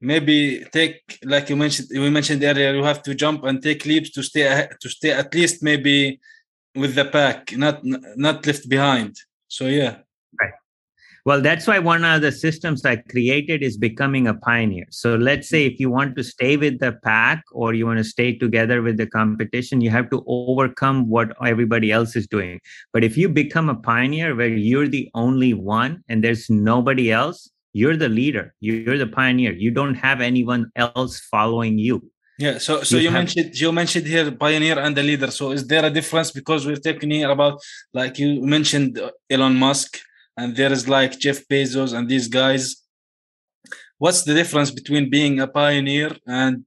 maybe 0.00 0.64
take 0.72 1.18
like 1.24 1.48
you 1.50 1.56
mentioned 1.56 1.88
we 1.92 2.10
mentioned 2.10 2.42
earlier 2.42 2.74
you 2.74 2.82
have 2.82 3.02
to 3.02 3.14
jump 3.14 3.44
and 3.44 3.62
take 3.62 3.84
leaps 3.84 4.10
to 4.10 4.22
stay 4.22 4.66
to 4.80 4.88
stay 4.88 5.10
at 5.10 5.34
least 5.34 5.62
maybe 5.62 6.18
with 6.74 6.94
the 6.94 7.04
pack 7.04 7.52
not 7.56 7.80
not 7.82 8.46
left 8.46 8.68
behind. 8.68 9.16
So 9.48 9.66
yeah. 9.66 9.98
Right. 10.40 10.52
Well 11.26 11.42
that's 11.42 11.66
why 11.66 11.78
one 11.80 12.04
of 12.04 12.22
the 12.22 12.32
systems 12.32 12.84
i 12.86 12.96
created 12.96 13.62
is 13.62 13.76
becoming 13.76 14.26
a 14.26 14.34
pioneer. 14.34 14.86
So 14.90 15.16
let's 15.16 15.48
say 15.48 15.66
if 15.66 15.78
you 15.78 15.90
want 15.90 16.16
to 16.16 16.24
stay 16.24 16.56
with 16.56 16.78
the 16.78 16.92
pack 17.04 17.44
or 17.52 17.74
you 17.74 17.86
want 17.86 17.98
to 17.98 18.04
stay 18.04 18.38
together 18.38 18.80
with 18.80 18.96
the 18.96 19.06
competition 19.06 19.80
you 19.82 19.90
have 19.90 20.08
to 20.10 20.24
overcome 20.26 21.08
what 21.08 21.36
everybody 21.44 21.92
else 21.92 22.16
is 22.16 22.26
doing. 22.26 22.60
But 22.92 23.04
if 23.04 23.18
you 23.18 23.28
become 23.28 23.68
a 23.68 23.74
pioneer 23.74 24.34
where 24.34 24.48
you're 24.48 24.88
the 24.88 25.10
only 25.14 25.52
one 25.52 26.04
and 26.08 26.24
there's 26.24 26.48
nobody 26.48 27.12
else 27.12 27.50
you're 27.72 27.96
the 27.96 28.08
leader 28.08 28.54
you're 28.60 28.98
the 28.98 29.06
pioneer 29.06 29.52
you 29.52 29.70
don't 29.70 29.94
have 29.94 30.20
anyone 30.20 30.70
else 30.76 31.20
following 31.20 31.78
you 31.78 32.02
Yeah. 32.40 32.56
So 32.58 32.82
so 32.82 32.96
you, 32.96 33.02
you 33.04 33.10
mentioned 33.10 33.54
you 33.60 33.70
mentioned 33.70 34.06
here 34.06 34.30
pioneer 34.32 34.78
and 34.78 34.96
the 34.96 35.02
leader. 35.02 35.30
So 35.30 35.50
is 35.56 35.66
there 35.66 35.84
a 35.84 35.90
difference 35.90 36.30
because 36.30 36.66
we're 36.66 36.84
talking 36.88 37.10
here 37.10 37.30
about 37.30 37.60
like 37.92 38.18
you 38.18 38.28
mentioned 38.56 38.98
Elon 39.28 39.56
Musk 39.56 39.98
and 40.38 40.56
there 40.56 40.72
is 40.72 40.88
like 40.88 41.18
Jeff 41.18 41.46
Bezos 41.48 41.92
and 41.96 42.08
these 42.08 42.28
guys. 42.28 42.76
What's 43.98 44.22
the 44.22 44.32
difference 44.32 44.70
between 44.70 45.10
being 45.10 45.40
a 45.40 45.46
pioneer 45.46 46.16
and 46.26 46.64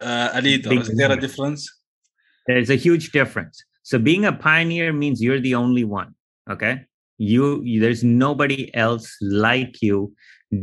uh, 0.00 0.30
a 0.32 0.40
leader? 0.40 0.72
Is 0.80 0.96
there 0.96 1.12
a 1.12 1.20
difference? 1.20 1.70
There's 2.46 2.70
a 2.70 2.76
huge 2.76 3.12
difference. 3.12 3.62
So 3.82 3.98
being 3.98 4.24
a 4.24 4.32
pioneer 4.32 4.94
means 4.94 5.22
you're 5.22 5.40
the 5.40 5.56
only 5.56 5.84
one. 5.84 6.14
Okay. 6.48 6.86
You, 7.18 7.80
there's 7.80 8.04
nobody 8.04 8.74
else 8.74 9.16
like 9.20 9.82
you 9.82 10.12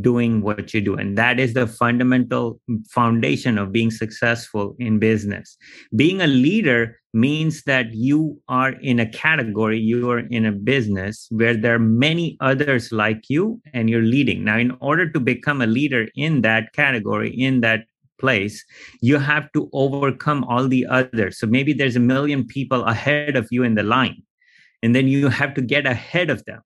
doing 0.00 0.40
what 0.40 0.72
you 0.72 0.80
do. 0.80 0.94
And 0.94 1.16
that 1.18 1.38
is 1.38 1.54
the 1.54 1.66
fundamental 1.66 2.60
foundation 2.88 3.58
of 3.58 3.72
being 3.72 3.90
successful 3.90 4.74
in 4.78 4.98
business. 4.98 5.56
Being 5.94 6.22
a 6.22 6.26
leader 6.26 6.98
means 7.12 7.62
that 7.64 7.92
you 7.92 8.40
are 8.48 8.70
in 8.80 8.98
a 8.98 9.08
category, 9.08 9.78
you 9.78 10.10
are 10.10 10.20
in 10.20 10.46
a 10.46 10.52
business 10.52 11.28
where 11.30 11.56
there 11.56 11.74
are 11.74 11.78
many 11.78 12.36
others 12.40 12.92
like 12.92 13.28
you 13.28 13.60
and 13.72 13.90
you're 13.90 14.02
leading. 14.02 14.44
Now, 14.44 14.58
in 14.58 14.76
order 14.80 15.10
to 15.10 15.20
become 15.20 15.60
a 15.60 15.66
leader 15.66 16.08
in 16.16 16.40
that 16.42 16.72
category, 16.72 17.30
in 17.30 17.60
that 17.60 17.84
place, 18.18 18.64
you 19.00 19.18
have 19.18 19.52
to 19.52 19.68
overcome 19.72 20.44
all 20.44 20.66
the 20.66 20.86
others. 20.86 21.38
So 21.38 21.46
maybe 21.46 21.72
there's 21.72 21.96
a 21.96 22.00
million 22.00 22.46
people 22.46 22.84
ahead 22.84 23.36
of 23.36 23.48
you 23.50 23.62
in 23.62 23.74
the 23.74 23.82
line, 23.82 24.22
and 24.84 24.94
then 24.94 25.08
you 25.08 25.28
have 25.28 25.54
to 25.54 25.62
get 25.62 25.86
ahead 25.86 26.30
of 26.30 26.44
them 26.44 26.62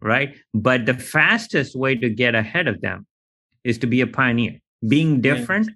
right? 0.00 0.36
But 0.54 0.86
the 0.86 0.94
fastest 0.94 1.76
way 1.76 1.96
to 1.96 2.08
get 2.08 2.34
ahead 2.34 2.68
of 2.68 2.80
them 2.80 3.06
is 3.64 3.78
to 3.78 3.86
be 3.86 4.00
a 4.00 4.06
pioneer, 4.06 4.58
being 4.88 5.20
different 5.20 5.70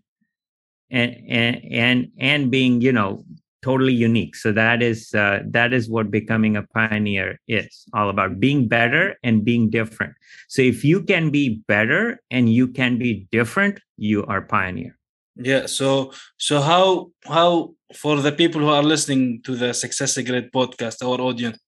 and 0.91 1.17
and 1.29 1.61
and 1.71 2.09
and 2.19 2.51
being, 2.51 2.81
you 2.81 2.93
know, 2.93 3.25
totally 3.63 3.93
unique. 3.93 4.37
So 4.37 4.53
that 4.53 4.83
is 4.83 5.15
uh, 5.15 5.41
that 5.51 5.73
is 5.73 5.89
what 5.89 6.11
becoming 6.11 6.57
a 6.57 6.63
pioneer 6.63 7.39
is 7.49 7.85
all 7.93 8.09
about: 8.09 8.41
being 8.41 8.69
better 8.69 9.17
and 9.23 9.45
being 9.45 9.71
different. 9.71 10.15
So 10.49 10.63
if 10.63 10.85
you 10.85 11.03
can 11.03 11.31
be 11.31 11.63
better 11.67 12.21
and 12.31 12.53
you 12.53 12.69
can 12.69 12.99
be 12.99 13.27
different, 13.33 13.81
you 13.97 14.25
are 14.27 14.43
pioneer. 14.43 14.97
Yeah. 15.43 15.67
So 15.67 16.13
so 16.37 16.61
how 16.61 17.11
how 17.25 17.75
for 17.95 18.21
the 18.21 18.33
people 18.33 18.61
who 18.61 18.69
are 18.69 18.83
listening 18.83 19.43
to 19.43 19.57
the 19.57 19.73
Success 19.73 20.17
Grid 20.23 20.53
podcast, 20.53 21.03
our 21.03 21.21
audience, 21.21 21.59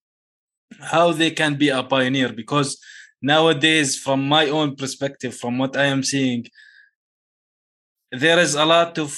how 0.79 1.11
they 1.11 1.31
can 1.31 1.55
be 1.55 1.69
a 1.69 1.83
pioneer 1.83 2.31
because 2.31 2.77
nowadays 3.21 3.97
from 3.97 4.27
my 4.27 4.49
own 4.49 4.75
perspective 4.75 5.33
from 5.35 5.57
what 5.57 5.75
i 5.77 5.85
am 5.85 6.03
seeing 6.03 6.45
there 8.11 8.39
is 8.39 8.53
a 8.55 8.65
lot 8.65 8.97
of 8.97 9.17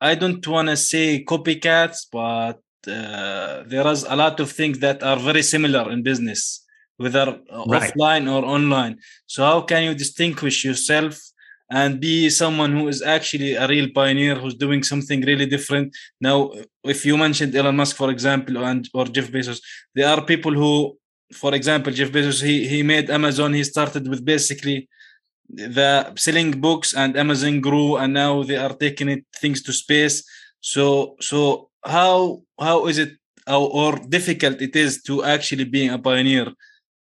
i 0.00 0.14
don't 0.14 0.46
want 0.46 0.68
to 0.68 0.76
say 0.76 1.24
copycats 1.24 2.06
but 2.10 2.60
uh, 2.88 3.62
there 3.66 3.86
is 3.88 4.04
a 4.04 4.16
lot 4.16 4.38
of 4.40 4.50
things 4.50 4.78
that 4.78 5.02
are 5.02 5.18
very 5.18 5.42
similar 5.42 5.90
in 5.90 6.02
business 6.02 6.64
whether 6.96 7.26
right. 7.26 7.92
offline 7.92 8.24
or 8.32 8.44
online 8.44 8.96
so 9.26 9.44
how 9.44 9.60
can 9.60 9.82
you 9.84 9.94
distinguish 9.94 10.64
yourself 10.64 11.20
and 11.70 12.00
be 12.00 12.30
someone 12.30 12.72
who 12.72 12.88
is 12.88 13.02
actually 13.02 13.54
a 13.54 13.66
real 13.66 13.88
pioneer 13.94 14.36
who's 14.36 14.54
doing 14.54 14.82
something 14.82 15.20
really 15.22 15.46
different. 15.46 15.94
Now 16.20 16.52
if 16.84 17.04
you 17.04 17.16
mentioned 17.16 17.54
elon 17.54 17.76
musk 17.76 17.96
for 17.96 18.10
example 18.10 18.56
and 18.64 18.88
or 18.94 19.06
jeff 19.06 19.28
bezos 19.30 19.60
there 19.94 20.08
are 20.08 20.24
people 20.24 20.52
who 20.52 20.96
for 21.32 21.54
example 21.54 21.92
jeff 21.92 22.10
bezos 22.10 22.42
he, 22.42 22.68
he 22.68 22.82
made 22.82 23.10
amazon 23.10 23.52
he 23.52 23.64
started 23.64 24.06
with 24.08 24.24
basically 24.24 24.88
the 25.48 26.14
selling 26.16 26.52
books 26.60 26.94
and 26.94 27.16
amazon 27.16 27.60
grew 27.60 27.96
and 27.96 28.12
now 28.14 28.42
they 28.42 28.56
are 28.56 28.74
taking 28.74 29.08
it 29.08 29.24
things 29.40 29.62
to 29.62 29.72
space. 29.72 30.22
So 30.60 31.16
so 31.20 31.70
how 31.84 32.42
how 32.60 32.86
is 32.86 32.98
it 32.98 33.12
or 33.46 33.96
difficult 34.08 34.60
it 34.60 34.74
is 34.74 35.02
to 35.04 35.22
actually 35.24 35.64
being 35.64 35.90
a 35.90 35.98
pioneer 35.98 36.52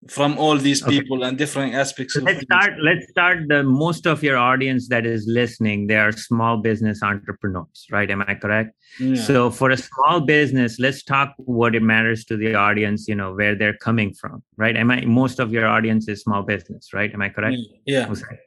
from 0.10 0.38
all 0.38 0.58
these 0.58 0.82
people 0.84 1.18
okay. 1.18 1.28
and 1.28 1.38
different 1.38 1.74
aspects 1.74 2.14
so 2.14 2.22
let's 2.22 2.42
start 2.42 2.74
let's 2.82 3.10
start 3.10 3.40
the 3.48 3.64
most 3.64 4.06
of 4.06 4.24
your 4.24 4.38
audience 4.38 4.88
that 4.90 5.06
is 5.06 5.26
listening 5.28 5.88
they 5.88 5.98
are 5.98 6.12
small 6.12 6.58
business 6.58 7.02
entrepreneurs 7.02 7.88
right? 7.92 8.10
Am 8.12 8.22
i 8.28 8.36
correct? 8.36 8.76
Yeah. 9.00 9.16
so 9.16 9.50
for 9.50 9.72
a 9.72 9.78
small 9.78 10.22
business 10.22 10.80
let's 10.80 11.04
talk 11.04 11.34
what 11.38 11.76
it 11.76 11.82
matters 11.82 12.26
to 12.26 12.38
the 12.38 12.54
audience 12.54 13.08
you 13.08 13.16
know 13.16 13.34
where 13.34 13.56
they're 13.56 13.78
coming 13.78 14.14
from 14.14 14.44
right? 14.56 14.78
Am 14.78 14.92
i 14.92 15.02
most 15.02 15.40
of 15.40 15.52
your 15.52 15.68
audience 15.68 16.08
is 16.08 16.22
small 16.22 16.44
business 16.44 16.94
right? 16.94 17.12
Am 17.14 17.22
i 17.22 17.30
correct? 17.30 17.58
Yeah 17.86 18.10
okay, 18.10 18.40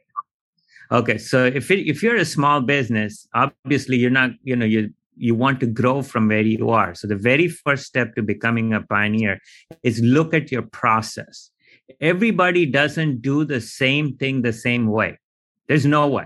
okay. 0.91 1.17
so 1.17 1.45
if 1.45 1.69
it, 1.69 1.87
if 1.87 2.01
you're 2.01 2.15
a 2.15 2.25
small 2.25 2.61
business 2.61 3.27
obviously 3.33 3.97
you're 3.97 4.09
not 4.09 4.31
you 4.43 4.55
know 4.55 4.65
you 4.65 4.93
you 5.21 5.35
want 5.35 5.59
to 5.59 5.67
grow 5.67 6.01
from 6.01 6.27
where 6.27 6.41
you 6.41 6.69
are. 6.69 6.95
So 6.95 7.07
the 7.07 7.15
very 7.15 7.47
first 7.47 7.85
step 7.85 8.15
to 8.15 8.23
becoming 8.23 8.73
a 8.73 8.81
pioneer 8.81 9.39
is 9.83 10.01
look 10.01 10.33
at 10.33 10.51
your 10.51 10.63
process. 10.63 11.51
Everybody 11.99 12.65
doesn't 12.65 13.21
do 13.21 13.45
the 13.45 13.61
same 13.61 14.17
thing 14.17 14.41
the 14.41 14.53
same 14.53 14.87
way. 14.87 15.19
There's 15.67 15.85
no 15.85 16.07
way. 16.07 16.25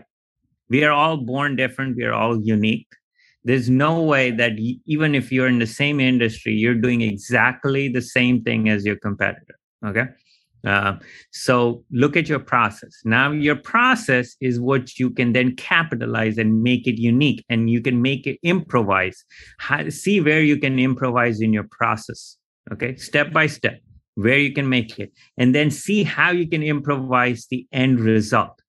We 0.69 0.83
are 0.83 0.91
all 0.91 1.17
born 1.17 1.55
different. 1.55 1.97
We 1.97 2.05
are 2.05 2.13
all 2.13 2.41
unique. 2.41 2.87
There's 3.43 3.69
no 3.69 4.01
way 4.01 4.31
that 4.31 4.53
even 4.85 5.13
if 5.13 5.31
you're 5.31 5.47
in 5.47 5.59
the 5.59 5.67
same 5.67 5.99
industry, 5.99 6.53
you're 6.53 6.73
doing 6.73 7.01
exactly 7.01 7.89
the 7.89 8.01
same 8.01 8.43
thing 8.43 8.69
as 8.69 8.85
your 8.85 8.95
competitor. 8.95 9.59
Okay. 9.85 10.07
Uh, 10.65 10.97
so 11.31 11.83
look 11.91 12.17
at 12.17 12.27
your 12.27 12.39
process. 12.39 12.93
Now, 13.05 13.31
your 13.31 13.55
process 13.55 14.35
is 14.41 14.59
what 14.59 14.97
you 14.97 15.09
can 15.09 15.33
then 15.33 15.55
capitalize 15.55 16.37
and 16.37 16.63
make 16.63 16.87
it 16.87 16.99
unique, 16.99 17.45
and 17.49 17.69
you 17.69 17.81
can 17.81 18.01
make 18.01 18.25
it 18.25 18.39
improvise. 18.43 19.23
How, 19.59 19.89
see 19.89 20.21
where 20.21 20.41
you 20.41 20.57
can 20.57 20.79
improvise 20.79 21.41
in 21.41 21.53
your 21.53 21.67
process. 21.69 22.37
Okay, 22.71 22.95
step 22.95 23.31
by 23.31 23.45
step, 23.47 23.79
where 24.15 24.39
you 24.39 24.51
can 24.51 24.67
make 24.67 24.97
it, 24.97 25.11
and 25.37 25.53
then 25.53 25.69
see 25.69 26.03
how 26.03 26.31
you 26.31 26.47
can 26.47 26.63
improvise 26.63 27.45
the 27.49 27.67
end 27.71 27.99
result. 27.99 28.59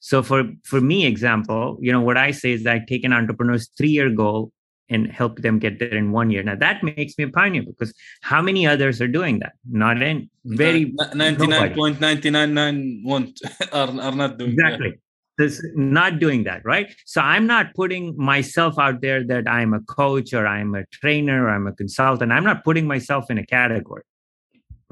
So 0.00 0.22
for 0.22 0.44
for 0.64 0.80
me, 0.80 1.06
example, 1.06 1.78
you 1.80 1.92
know 1.92 2.00
what 2.00 2.16
I 2.16 2.30
say 2.30 2.52
is 2.52 2.64
that 2.64 2.76
I 2.76 2.80
take 2.86 3.04
an 3.04 3.12
entrepreneur's 3.12 3.68
three 3.76 3.90
year 3.90 4.10
goal 4.10 4.52
and 4.90 5.10
help 5.10 5.38
them 5.38 5.58
get 5.58 5.78
there 5.78 5.94
in 5.94 6.12
one 6.12 6.30
year. 6.30 6.42
Now 6.42 6.56
that 6.56 6.82
makes 6.82 7.16
me 7.18 7.24
a 7.24 7.28
pioneer 7.28 7.62
because 7.62 7.94
how 8.22 8.42
many 8.42 8.66
others 8.66 9.00
are 9.00 9.08
doing 9.08 9.38
that? 9.40 9.54
Not 9.70 10.02
in 10.02 10.30
very 10.44 10.94
ninety 11.14 11.46
nine 11.46 11.74
point 11.74 12.00
ninety 12.00 12.30
nine 12.30 12.54
nine 12.54 13.00
one 13.02 13.32
are 13.72 13.88
are 13.88 14.12
not 14.12 14.38
doing 14.38 14.52
exactly. 14.52 14.90
That. 14.90 14.98
This, 15.36 15.60
not 15.74 16.20
doing 16.20 16.44
that, 16.44 16.64
right? 16.64 16.94
So 17.06 17.20
I'm 17.20 17.48
not 17.48 17.74
putting 17.74 18.16
myself 18.16 18.78
out 18.78 19.00
there 19.00 19.24
that 19.24 19.48
I'm 19.48 19.74
a 19.74 19.80
coach 19.80 20.32
or 20.32 20.46
I'm 20.46 20.76
a 20.76 20.86
trainer 20.92 21.46
or 21.46 21.50
I'm 21.50 21.66
a 21.66 21.72
consultant. 21.72 22.30
I'm 22.30 22.44
not 22.44 22.62
putting 22.62 22.86
myself 22.86 23.32
in 23.32 23.38
a 23.38 23.44
category 23.44 24.04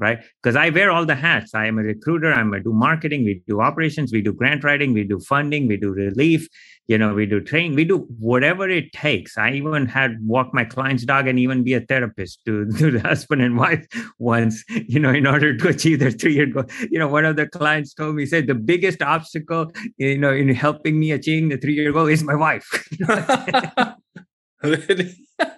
right? 0.03 0.19
Because 0.41 0.57
I 0.57 0.69
wear 0.69 0.91
all 0.91 1.05
the 1.05 1.15
hats. 1.15 1.55
I 1.55 1.65
am 1.65 1.79
a 1.79 1.81
recruiter. 1.81 2.31
I'm 2.31 2.53
a 2.53 2.59
do 2.59 2.73
marketing. 2.73 3.23
We 3.23 3.41
do 3.47 3.61
operations. 3.61 4.11
We 4.11 4.21
do 4.21 4.33
grant 4.33 4.63
writing. 4.65 4.93
We 4.93 5.05
do 5.05 5.19
funding. 5.19 5.67
We 5.67 5.77
do 5.77 5.91
relief. 5.91 6.47
You 6.87 6.97
know, 6.97 7.13
we 7.13 7.25
do 7.25 7.39
training. 7.39 7.75
We 7.75 7.85
do 7.85 7.99
whatever 8.19 8.69
it 8.69 8.91
takes. 8.91 9.37
I 9.37 9.53
even 9.53 9.85
had 9.85 10.17
walk 10.27 10.53
my 10.53 10.65
client's 10.65 11.05
dog 11.05 11.27
and 11.27 11.39
even 11.39 11.63
be 11.63 11.73
a 11.73 11.79
therapist 11.79 12.43
to, 12.45 12.69
to 12.79 12.91
the 12.91 12.99
husband 12.99 13.41
and 13.41 13.57
wife 13.57 13.87
once. 14.19 14.65
You 14.69 14.99
know, 14.99 15.11
in 15.11 15.25
order 15.25 15.55
to 15.55 15.69
achieve 15.69 15.99
their 15.99 16.11
three-year 16.11 16.47
goal. 16.47 16.65
You 16.91 16.99
know, 16.99 17.07
one 17.07 17.23
of 17.23 17.37
the 17.37 17.47
clients 17.47 17.93
told 17.93 18.15
me, 18.15 18.25
said 18.25 18.47
the 18.47 18.55
biggest 18.55 19.01
obstacle, 19.01 19.71
you 19.97 20.17
know, 20.17 20.33
in 20.33 20.49
helping 20.49 20.99
me 20.99 21.13
achieving 21.13 21.47
the 21.49 21.57
three-year 21.57 21.93
goal 21.93 22.07
is 22.07 22.23
my 22.23 22.35
wife. 22.35 22.67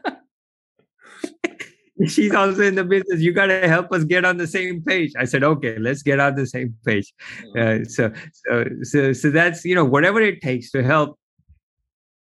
she's 2.07 2.33
also 2.33 2.61
in 2.61 2.75
the 2.75 2.83
business. 2.83 3.21
You 3.21 3.33
got 3.33 3.47
to 3.47 3.67
help 3.67 3.91
us 3.91 4.03
get 4.03 4.25
on 4.25 4.37
the 4.37 4.47
same 4.47 4.81
page. 4.83 5.11
I 5.17 5.25
said, 5.25 5.43
okay, 5.43 5.77
let's 5.79 6.03
get 6.03 6.19
on 6.19 6.35
the 6.35 6.45
same 6.45 6.75
page. 6.85 7.13
Uh, 7.57 7.79
so, 7.87 8.11
so, 8.31 8.65
so, 8.83 9.13
so 9.13 9.29
that's 9.31 9.63
you 9.63 9.75
know 9.75 9.85
whatever 9.85 10.21
it 10.21 10.41
takes 10.41 10.71
to 10.71 10.83
help 10.83 11.17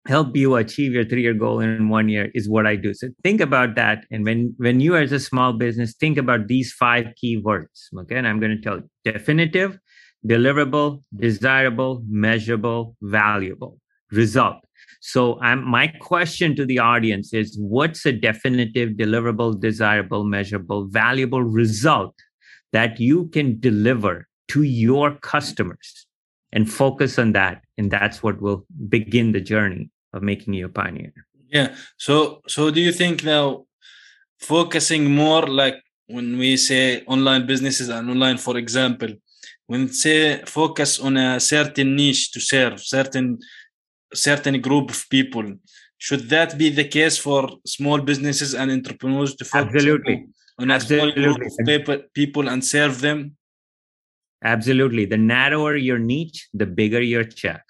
help 0.07 0.35
you 0.35 0.55
achieve 0.55 0.93
your 0.93 1.05
three-year 1.05 1.35
goal 1.35 1.59
in 1.59 1.87
one 1.87 2.09
year 2.09 2.31
is 2.33 2.49
what 2.49 2.65
I 2.65 2.75
do. 2.75 2.93
So 2.93 3.09
think 3.23 3.39
about 3.39 3.75
that, 3.75 4.05
and 4.11 4.25
when 4.25 4.53
when 4.57 4.79
you 4.79 4.95
as 4.95 5.11
a 5.11 5.19
small 5.19 5.53
business 5.53 5.93
think 5.93 6.17
about 6.17 6.47
these 6.47 6.73
five 6.73 7.07
key 7.15 7.37
words. 7.37 7.89
Okay, 7.97 8.15
and 8.15 8.27
I'm 8.27 8.39
going 8.39 8.55
to 8.55 8.61
tell 8.61 8.77
you: 8.77 8.89
definitive, 9.05 9.77
deliverable, 10.27 11.03
desirable, 11.15 12.03
measurable, 12.09 12.97
valuable, 13.01 13.79
result. 14.11 14.57
So 15.01 15.36
my 15.41 15.88
question 15.88 16.55
to 16.55 16.65
the 16.65 16.77
audience 16.77 17.34
is 17.34 17.58
what's 17.60 18.05
a 18.05 18.12
definitive, 18.12 18.91
deliverable, 18.91 19.60
desirable, 19.60 20.24
measurable, 20.24 20.86
valuable 20.86 21.43
result 21.43 22.13
that 22.72 23.00
you 23.00 23.27
can 23.29 23.60
deliver 23.60 24.27
to 24.50 24.62
your 24.62 25.15
customers 25.15 26.05
and 26.53 26.72
focus 26.72 27.17
on 27.17 27.31
that. 27.34 27.63
And 27.79 27.89
that's 27.89 28.22
what 28.22 28.41
will 28.41 28.65
begin 28.89 29.31
the 29.31 29.41
journey 29.41 29.89
of 30.13 30.22
making 30.22 30.53
you 30.53 30.67
a 30.67 30.70
pioneer. 30.70 31.13
Yeah. 31.50 31.75
So, 31.98 32.41
so 32.48 32.70
do 32.70 32.79
you 32.79 32.91
think 32.91 33.24
now 33.24 33.65
focusing 34.39 35.12
more 35.12 35.48
like 35.48 35.81
when 36.08 36.38
we 36.38 36.58
say 36.58 37.03
online 37.08 37.48
businesses 37.48 37.89
and 37.89 38.08
online, 38.10 38.38
for 38.38 38.55
example, 38.55 39.10
when 39.65 39.88
say 39.88 40.43
focus 40.46 41.00
on 41.00 41.17
a 41.17 41.39
certain 41.39 41.96
niche 41.96 42.31
to 42.34 42.39
serve 42.39 42.79
certain 42.81 43.39
certain 44.13 44.59
group 44.61 44.89
of 44.89 45.09
people. 45.09 45.53
Should 45.97 46.29
that 46.29 46.57
be 46.57 46.69
the 46.69 46.83
case 46.83 47.17
for 47.17 47.49
small 47.65 47.99
businesses 48.01 48.55
and 48.55 48.71
entrepreneurs 48.71 49.35
to 49.35 49.45
focus 49.45 49.75
absolutely. 49.75 50.25
on 50.57 50.71
a 50.71 50.79
small 50.79 51.11
group 51.11 51.37
of 51.37 51.65
people, 51.65 51.99
people 52.13 52.49
and 52.49 52.63
serve 52.65 53.01
them? 53.01 53.37
Absolutely. 54.43 55.05
The 55.05 55.17
narrower 55.17 55.75
your 55.75 55.99
niche 55.99 56.49
the 56.53 56.65
bigger 56.65 57.01
your 57.01 57.23
check. 57.23 57.63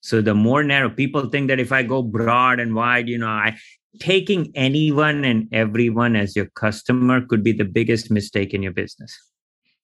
So 0.00 0.20
the 0.20 0.34
more 0.34 0.62
narrow 0.62 0.90
people 0.90 1.28
think 1.28 1.48
that 1.48 1.60
if 1.60 1.72
i 1.72 1.82
go 1.82 2.02
broad 2.02 2.60
and 2.60 2.74
wide 2.74 3.08
you 3.08 3.18
know 3.18 3.28
i 3.28 3.56
taking 4.00 4.52
anyone 4.54 5.24
and 5.24 5.48
everyone 5.52 6.14
as 6.14 6.36
your 6.36 6.46
customer 6.54 7.20
could 7.20 7.42
be 7.42 7.52
the 7.52 7.64
biggest 7.64 8.10
mistake 8.10 8.54
in 8.54 8.62
your 8.62 8.72
business 8.72 9.18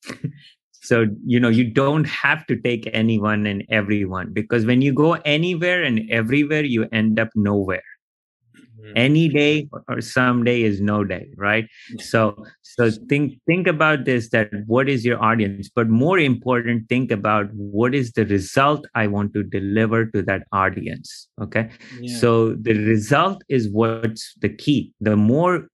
so 0.85 1.07
you 1.25 1.41
know 1.41 1.49
you 1.49 1.65
don't 1.65 2.05
have 2.05 2.47
to 2.47 2.57
take 2.61 2.89
anyone 2.93 3.47
and 3.47 3.65
everyone 3.71 4.33
because 4.33 4.67
when 4.67 4.83
you 4.83 4.93
go 4.93 5.15
anywhere 5.25 5.83
and 5.83 6.01
everywhere 6.11 6.65
you 6.65 6.87
end 6.93 7.19
up 7.19 7.31
nowhere. 7.35 7.83
Mm-hmm. 8.85 8.93
any 8.97 9.29
day 9.31 9.69
or 9.89 10.01
some 10.03 10.45
day 10.45 10.63
is 10.63 10.81
no 10.81 11.05
day 11.05 11.27
right? 11.37 11.67
So 12.01 12.45
so 12.63 12.91
think 13.09 13.39
think 13.47 13.67
about 13.67 14.05
this 14.05 14.29
that 14.31 14.51
what 14.67 14.91
is 14.95 15.07
your 15.07 15.23
audience? 15.23 15.71
But 15.75 15.89
more 15.89 16.19
important 16.19 16.89
think 16.89 17.11
about 17.11 17.47
what 17.55 17.95
is 17.95 18.13
the 18.13 18.27
result 18.27 18.85
i 18.95 19.07
want 19.07 19.33
to 19.35 19.43
deliver 19.43 20.05
to 20.17 20.23
that 20.23 20.43
audience 20.53 21.29
okay? 21.41 21.71
Yeah. 22.01 22.19
so 22.19 22.33
the 22.69 22.75
result 22.75 23.43
is 23.49 23.71
what's 23.71 24.35
the 24.43 24.51
key. 24.51 24.93
The 25.01 25.17
more 25.17 25.69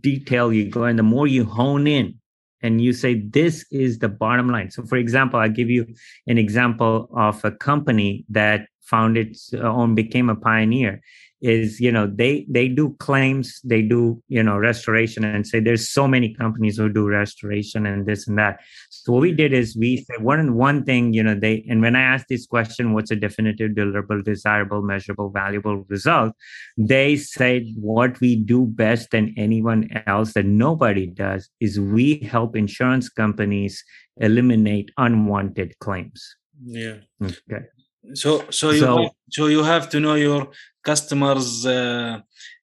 detail 0.00 0.52
you 0.52 0.68
go 0.70 0.84
and 0.84 0.98
the 0.98 1.08
more 1.14 1.26
you 1.26 1.44
hone 1.44 1.86
in 1.86 2.14
and 2.64 2.80
you 2.80 2.92
say 2.92 3.14
this 3.14 3.64
is 3.70 3.98
the 3.98 4.08
bottom 4.08 4.48
line. 4.48 4.70
So 4.70 4.82
for 4.84 4.96
example 4.96 5.38
i'll 5.38 5.48
give 5.60 5.70
you 5.70 5.86
an 6.26 6.38
example 6.38 7.08
of 7.14 7.44
a 7.44 7.52
company 7.52 8.24
that 8.30 8.68
found 8.80 9.16
its 9.16 9.52
own 9.54 9.94
became 9.94 10.28
a 10.28 10.36
pioneer 10.36 11.00
is 11.44 11.78
you 11.78 11.92
know 11.92 12.06
they 12.06 12.46
they 12.48 12.68
do 12.68 12.96
claims 12.98 13.60
they 13.64 13.82
do 13.82 14.20
you 14.28 14.42
know 14.42 14.56
restoration 14.56 15.24
and 15.24 15.46
say 15.46 15.60
there's 15.60 15.90
so 15.90 16.08
many 16.08 16.32
companies 16.34 16.78
who 16.78 16.88
do 16.88 17.06
restoration 17.06 17.84
and 17.84 18.06
this 18.06 18.26
and 18.26 18.38
that. 18.38 18.60
So 18.88 19.12
what 19.12 19.20
we 19.20 19.32
did 19.32 19.52
is 19.52 19.76
we 19.76 19.98
said 19.98 20.22
one 20.24 20.54
one 20.54 20.84
thing 20.84 21.12
you 21.12 21.22
know 21.22 21.34
they 21.34 21.62
and 21.68 21.82
when 21.82 21.96
i 21.96 22.00
asked 22.00 22.28
this 22.30 22.46
question 22.46 22.94
what's 22.94 23.10
a 23.10 23.16
definitive 23.16 23.72
deliverable 23.72 24.24
desirable 24.24 24.80
measurable 24.80 25.28
valuable 25.28 25.84
result? 25.88 26.32
They 26.78 27.16
said 27.16 27.66
what 27.76 28.18
we 28.20 28.36
do 28.36 28.64
best 28.64 29.10
than 29.10 29.34
anyone 29.36 29.90
else 30.06 30.32
that 30.32 30.46
nobody 30.46 31.06
does 31.06 31.50
is 31.60 31.78
we 31.78 32.20
help 32.20 32.56
insurance 32.56 33.10
companies 33.10 33.84
eliminate 34.16 34.90
unwanted 34.96 35.78
claims. 35.80 36.36
Yeah. 36.64 36.96
Okay 37.22 37.66
so 38.12 38.44
so 38.50 38.70
you 38.70 38.80
so, 38.80 39.02
have, 39.02 39.10
so 39.30 39.46
you 39.46 39.62
have 39.62 39.88
to 39.90 40.00
know 40.00 40.14
your 40.14 40.50
customers 40.82 41.64
uh, 41.66 42.20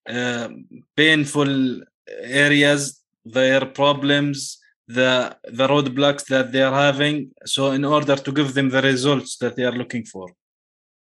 uh, 0.08 0.50
painful 0.96 1.82
areas 2.24 3.02
their 3.26 3.66
problems 3.66 4.62
the 4.88 5.38
the 5.44 5.68
roadblocks 5.68 6.26
that 6.26 6.52
they 6.52 6.62
are 6.62 6.74
having. 6.74 7.32
So 7.46 7.72
in 7.72 7.86
order 7.86 8.16
to 8.16 8.32
give 8.32 8.54
them 8.54 8.70
the 8.70 8.82
results 8.82 9.38
that 9.38 9.56
they 9.56 9.64
are 9.64 9.72
looking 9.72 10.06
for. 10.06 10.28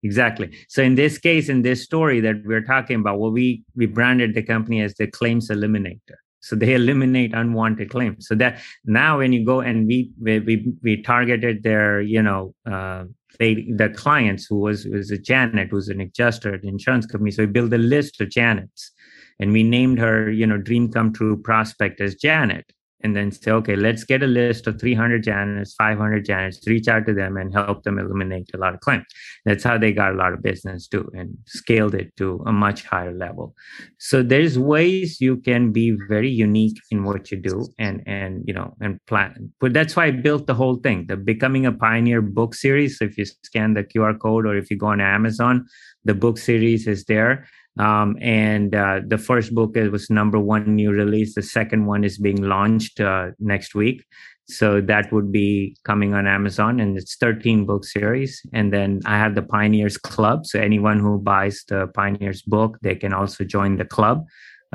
Exactly. 0.03 0.55
So 0.69 0.83
in 0.83 0.95
this 0.95 1.17
case 1.17 1.49
in 1.49 1.63
this 1.63 1.83
story 1.83 2.19
that 2.21 2.37
we're 2.45 2.63
talking 2.63 2.99
about 2.99 3.19
well 3.19 3.31
we 3.31 3.63
we 3.75 3.85
branded 3.85 4.33
the 4.33 4.43
company 4.43 4.81
as 4.81 4.93
the 4.95 5.07
claims 5.07 5.49
eliminator. 5.49 6.17
So 6.41 6.55
they 6.55 6.75
eliminate 6.75 7.33
unwanted 7.33 7.89
claims. 7.89 8.27
So 8.27 8.35
that 8.35 8.61
now 8.85 9.17
when 9.17 9.33
you 9.33 9.43
go 9.43 9.61
and 9.61 9.87
we 9.87 10.11
we 10.21 10.73
we 10.83 11.01
targeted 11.01 11.63
their 11.63 12.01
you 12.01 12.21
know 12.21 12.53
uh, 12.69 13.05
they 13.39 13.67
the 13.75 13.89
clients 13.89 14.45
who 14.45 14.59
was 14.59 14.85
was 14.85 15.11
a 15.11 15.17
Janet 15.17 15.69
who's 15.69 15.89
an 15.89 16.01
adjuster 16.01 16.53
at 16.53 16.63
insurance 16.63 17.05
company. 17.05 17.31
So 17.31 17.43
we 17.43 17.47
built 17.47 17.73
a 17.73 17.77
list 17.77 18.21
of 18.21 18.29
Janets, 18.29 18.91
and 19.39 19.51
we 19.51 19.63
named 19.63 19.99
her, 19.99 20.29
you 20.31 20.47
know, 20.47 20.57
dream 20.57 20.91
come 20.91 21.13
true 21.13 21.41
prospect 21.41 22.01
as 22.01 22.15
Janet 22.15 22.71
and 23.01 23.15
then 23.15 23.31
say, 23.31 23.51
okay, 23.51 23.75
let's 23.75 24.03
get 24.03 24.23
a 24.23 24.27
list 24.27 24.67
of 24.67 24.79
300 24.79 25.23
janitors, 25.23 25.75
500 25.75 26.25
janitors, 26.25 26.61
reach 26.65 26.87
out 26.87 27.05
to 27.05 27.13
them 27.13 27.37
and 27.37 27.53
help 27.53 27.83
them 27.83 27.99
eliminate 27.99 28.49
a 28.53 28.57
lot 28.57 28.73
of 28.73 28.79
claims. 28.79 29.05
That's 29.45 29.63
how 29.63 29.77
they 29.77 29.91
got 29.91 30.13
a 30.13 30.15
lot 30.15 30.33
of 30.33 30.41
business 30.41 30.87
too 30.87 31.09
and 31.13 31.37
scaled 31.45 31.93
it 31.93 32.15
to 32.17 32.41
a 32.45 32.51
much 32.51 32.83
higher 32.83 33.13
level. 33.13 33.53
So 33.99 34.23
there's 34.23 34.57
ways 34.57 35.19
you 35.19 35.37
can 35.37 35.71
be 35.71 35.95
very 36.07 36.29
unique 36.29 36.79
in 36.89 37.03
what 37.03 37.31
you 37.31 37.37
do 37.37 37.67
and, 37.77 38.01
and, 38.07 38.43
you 38.47 38.53
know, 38.53 38.73
and 38.81 38.99
plan. 39.07 39.51
But 39.59 39.73
that's 39.73 39.95
why 39.95 40.05
I 40.05 40.11
built 40.11 40.47
the 40.47 40.55
whole 40.55 40.77
thing, 40.77 41.05
the 41.07 41.17
Becoming 41.17 41.65
a 41.65 41.71
Pioneer 41.71 42.21
book 42.21 42.55
series. 42.55 42.97
So 42.97 43.05
if 43.05 43.17
you 43.17 43.25
scan 43.25 43.73
the 43.73 43.83
QR 43.83 44.19
code 44.19 44.45
or 44.45 44.55
if 44.55 44.71
you 44.71 44.77
go 44.77 44.87
on 44.87 45.01
Amazon, 45.01 45.65
the 46.05 46.13
book 46.13 46.37
series 46.37 46.87
is 46.87 47.03
there 47.05 47.47
um, 47.77 48.17
and 48.21 48.73
uh, 48.73 49.01
the 49.05 49.17
first 49.17 49.53
book 49.53 49.75
it 49.75 49.91
was 49.91 50.09
number 50.09 50.39
one 50.39 50.75
new 50.75 50.91
release. 50.91 51.35
The 51.35 51.41
second 51.41 51.85
one 51.85 52.03
is 52.03 52.17
being 52.17 52.41
launched 52.41 52.99
uh, 52.99 53.31
next 53.39 53.75
week. 53.75 54.05
So 54.47 54.79
that 54.81 55.11
would 55.11 55.31
be 55.31 55.75
coming 55.83 56.13
on 56.13 56.27
Amazon, 56.27 56.79
and 56.79 56.95
it's 56.97 57.15
13 57.15 57.65
book 57.65 57.83
series. 57.83 58.45
And 58.53 58.71
then 58.71 59.01
I 59.05 59.17
have 59.17 59.33
the 59.33 59.41
Pioneers 59.41 59.97
Club. 59.97 60.45
So 60.45 60.59
anyone 60.59 60.99
who 60.99 61.17
buys 61.17 61.63
the 61.67 61.87
Pioneers 61.87 62.43
book, 62.43 62.77
they 62.83 62.95
can 62.95 63.11
also 63.11 63.43
join 63.43 63.77
the 63.77 63.85
club, 63.85 64.25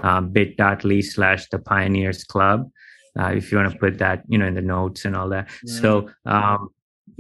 uh, 0.02 0.22
bit.ly 0.22 1.00
slash 1.02 1.48
the 1.50 1.60
Pioneers 1.60 2.24
Club. 2.24 2.68
Uh, 3.18 3.26
if 3.28 3.50
you 3.50 3.58
want 3.58 3.72
to 3.72 3.78
put 3.78 3.98
that, 3.98 4.24
you 4.28 4.38
know, 4.38 4.46
in 4.46 4.54
the 4.54 4.62
notes 4.62 5.04
and 5.04 5.16
all 5.16 5.28
that. 5.28 5.48
Yeah. 5.64 5.80
So 5.80 6.10
um, 6.26 6.70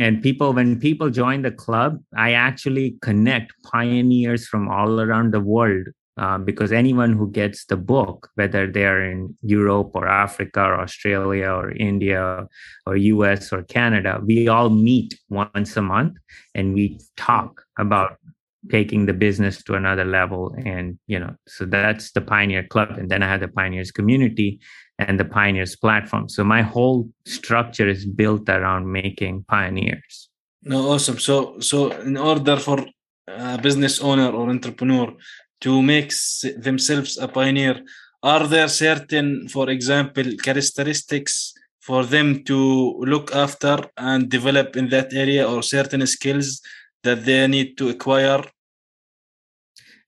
and 0.00 0.22
people 0.22 0.52
when 0.52 0.80
people 0.80 1.10
join 1.10 1.42
the 1.42 1.50
club 1.50 2.02
i 2.16 2.32
actually 2.32 2.96
connect 3.02 3.52
pioneers 3.62 4.48
from 4.48 4.68
all 4.68 5.00
around 5.00 5.32
the 5.32 5.40
world 5.40 5.86
uh, 6.16 6.36
because 6.38 6.72
anyone 6.72 7.12
who 7.12 7.30
gets 7.30 7.66
the 7.66 7.76
book 7.76 8.28
whether 8.34 8.66
they're 8.66 9.04
in 9.04 9.36
europe 9.42 9.90
or 9.94 10.08
africa 10.08 10.60
or 10.60 10.80
australia 10.80 11.50
or 11.50 11.70
india 11.72 12.46
or 12.86 12.96
us 12.96 13.52
or 13.52 13.62
canada 13.64 14.20
we 14.24 14.48
all 14.48 14.70
meet 14.70 15.14
once 15.28 15.76
a 15.76 15.82
month 15.82 16.16
and 16.54 16.74
we 16.74 16.98
talk 17.16 17.62
about 17.78 18.16
taking 18.70 19.06
the 19.06 19.12
business 19.12 19.62
to 19.64 19.74
another 19.74 20.04
level 20.04 20.54
and 20.66 20.98
you 21.06 21.18
know 21.18 21.34
so 21.46 21.64
that's 21.64 22.12
the 22.12 22.20
pioneer 22.20 22.64
club. 22.64 22.90
And 22.98 23.08
then 23.08 23.22
i 23.22 23.28
have 23.28 23.40
the 23.40 23.48
pioneers 23.48 23.90
community 23.90 24.60
and 24.98 25.18
the 25.18 25.24
pioneers 25.24 25.76
platform. 25.76 26.28
So 26.28 26.44
my 26.44 26.60
whole 26.60 27.08
structure 27.24 27.88
is 27.88 28.04
built 28.04 28.48
around 28.50 28.92
making 28.92 29.44
pioneers. 29.48 30.28
No 30.62 30.90
awesome. 30.90 31.18
So 31.18 31.58
so 31.60 31.90
in 31.92 32.16
order 32.16 32.56
for 32.56 32.86
a 33.26 33.58
business 33.58 34.00
owner 34.00 34.30
or 34.30 34.50
entrepreneur 34.50 35.12
to 35.62 35.82
make 35.82 36.12
themselves 36.58 37.16
a 37.18 37.28
pioneer 37.28 37.82
are 38.22 38.46
there 38.46 38.68
certain 38.68 39.48
for 39.48 39.70
example 39.70 40.24
characteristics 40.42 41.54
for 41.80 42.04
them 42.04 42.44
to 42.44 42.58
look 43.00 43.34
after 43.34 43.78
and 43.96 44.28
develop 44.28 44.76
in 44.76 44.88
that 44.90 45.12
area 45.14 45.48
or 45.48 45.62
certain 45.62 46.06
skills 46.06 46.60
that 47.02 47.24
they 47.24 47.46
need 47.46 47.78
to 47.78 47.88
acquire? 47.88 48.42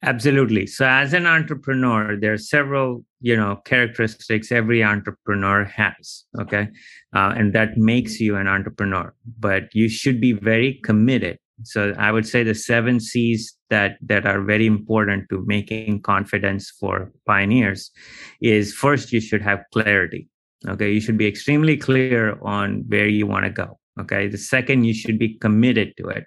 Absolutely. 0.05 0.67
So 0.67 0.85
as 0.85 1.13
an 1.13 1.27
entrepreneur 1.27 2.17
there 2.17 2.33
are 2.33 2.39
several 2.39 3.05
you 3.21 3.37
know 3.37 3.57
characteristics 3.65 4.51
every 4.51 4.83
entrepreneur 4.83 5.65
has 5.65 6.25
okay? 6.41 6.69
Uh, 7.15 7.33
and 7.37 7.53
that 7.53 7.77
makes 7.77 8.19
you 8.21 8.37
an 8.37 8.49
entrepreneur 8.49 9.15
but 9.39 9.65
you 9.73 9.89
should 9.89 10.21
be 10.21 10.33
very 10.33 10.81
committed. 10.85 11.39
So 11.65 11.95
i 11.99 12.11
would 12.11 12.27
say 12.27 12.43
the 12.43 12.55
seven 12.55 12.99
c's 12.99 13.57
that 13.71 13.97
that 14.03 14.27
are 14.27 14.43
very 14.43 14.67
important 14.67 15.29
to 15.31 15.45
making 15.47 16.03
confidence 16.03 16.71
for 16.81 17.13
pioneers 17.25 17.93
is 18.41 18.75
first 18.75 19.13
you 19.13 19.21
should 19.21 19.43
have 19.43 19.61
clarity 19.73 20.29
okay? 20.69 20.91
You 20.91 21.01
should 21.01 21.19
be 21.19 21.29
extremely 21.29 21.77
clear 21.77 22.39
on 22.43 22.85
where 22.89 23.07
you 23.07 23.29
want 23.29 23.45
to 23.45 23.51
go 23.51 23.79
okay? 24.01 24.27
The 24.27 24.39
second 24.39 24.83
you 24.83 24.95
should 24.95 25.19
be 25.21 25.39
committed 25.39 25.95
to 25.99 26.09
it 26.09 26.25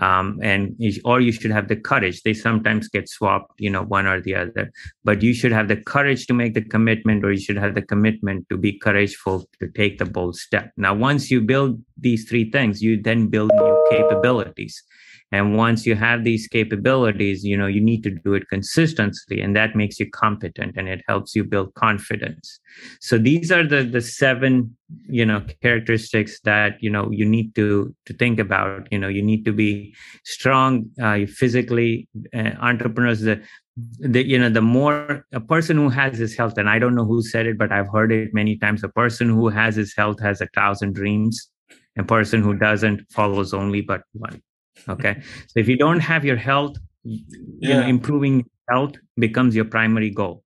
um, 0.00 0.38
and 0.42 0.76
or 1.04 1.20
you 1.20 1.32
should 1.32 1.50
have 1.50 1.68
the 1.68 1.76
courage. 1.76 2.22
They 2.22 2.34
sometimes 2.34 2.88
get 2.88 3.08
swapped 3.08 3.52
you 3.58 3.70
know 3.70 3.82
one 3.82 4.06
or 4.06 4.20
the 4.20 4.34
other. 4.34 4.70
But 5.04 5.22
you 5.22 5.34
should 5.34 5.52
have 5.52 5.68
the 5.68 5.76
courage 5.76 6.26
to 6.26 6.34
make 6.34 6.54
the 6.54 6.62
commitment 6.62 7.24
or 7.24 7.32
you 7.32 7.40
should 7.40 7.58
have 7.58 7.74
the 7.74 7.82
commitment 7.82 8.48
to 8.50 8.56
be 8.56 8.78
courageful 8.78 9.48
to 9.60 9.68
take 9.68 9.98
the 9.98 10.04
bold 10.04 10.36
step. 10.36 10.72
Now 10.76 10.94
once 10.94 11.30
you 11.30 11.40
build 11.40 11.80
these 11.96 12.28
three 12.28 12.50
things 12.50 12.82
you 12.82 13.00
then 13.00 13.28
build 13.28 13.50
new 13.54 13.86
capabilities 13.90 14.82
and 15.30 15.56
once 15.56 15.84
you 15.84 15.94
have 15.94 16.24
these 16.24 16.46
capabilities 16.46 17.44
you 17.44 17.56
know 17.56 17.66
you 17.66 17.80
need 17.80 18.02
to 18.02 18.10
do 18.10 18.34
it 18.34 18.48
consistently 18.48 19.40
and 19.40 19.54
that 19.54 19.76
makes 19.76 20.00
you 20.00 20.08
competent 20.10 20.76
and 20.76 20.88
it 20.88 21.02
helps 21.06 21.34
you 21.34 21.44
build 21.44 21.74
confidence. 21.74 22.60
So 23.00 23.18
these 23.18 23.52
are 23.52 23.66
the 23.66 23.82
the 23.82 24.00
seven 24.00 24.76
you 25.08 25.26
know 25.26 25.44
characteristics 25.62 26.40
that 26.44 26.82
you 26.82 26.90
know 26.90 27.10
you 27.10 27.26
need 27.26 27.54
to 27.56 27.94
to 28.06 28.14
think 28.14 28.38
about. 28.38 28.88
You 28.90 28.98
know 28.98 29.08
you 29.08 29.22
need 29.22 29.44
to 29.44 29.52
be 29.52 29.94
strong 30.24 30.90
uh, 31.02 31.26
physically 31.26 32.08
uh, 32.34 32.52
entrepreneurs 32.60 33.20
the 33.20 33.42
the 34.00 34.26
you 34.26 34.38
know 34.38 34.48
the 34.48 34.62
more 34.62 35.24
a 35.32 35.40
person 35.40 35.76
who 35.76 35.88
has 35.88 36.18
his 36.18 36.36
health 36.36 36.58
and 36.58 36.68
i 36.68 36.80
don't 36.80 36.96
know 36.96 37.04
who 37.04 37.22
said 37.22 37.46
it 37.46 37.56
but 37.56 37.70
i've 37.70 37.86
heard 37.92 38.10
it 38.10 38.34
many 38.34 38.56
times 38.56 38.82
a 38.82 38.88
person 38.88 39.28
who 39.28 39.48
has 39.48 39.76
his 39.76 39.94
health 39.94 40.20
has 40.20 40.40
a 40.40 40.48
thousand 40.48 40.94
dreams 40.94 41.48
a 41.96 42.02
person 42.02 42.42
who 42.42 42.54
doesn't 42.54 43.00
follows 43.12 43.54
only 43.54 43.80
but 43.80 44.02
one 44.14 44.42
okay? 44.88 45.20
So 45.48 45.60
if 45.60 45.68
you 45.68 45.76
don't 45.76 46.00
have 46.00 46.24
your 46.24 46.36
health 46.36 46.76
you 47.04 47.24
yeah. 47.60 47.80
know 47.80 47.86
improving 47.86 48.44
health 48.68 48.96
becomes 49.18 49.54
your 49.54 49.64
primary 49.64 50.10
goal. 50.10 50.42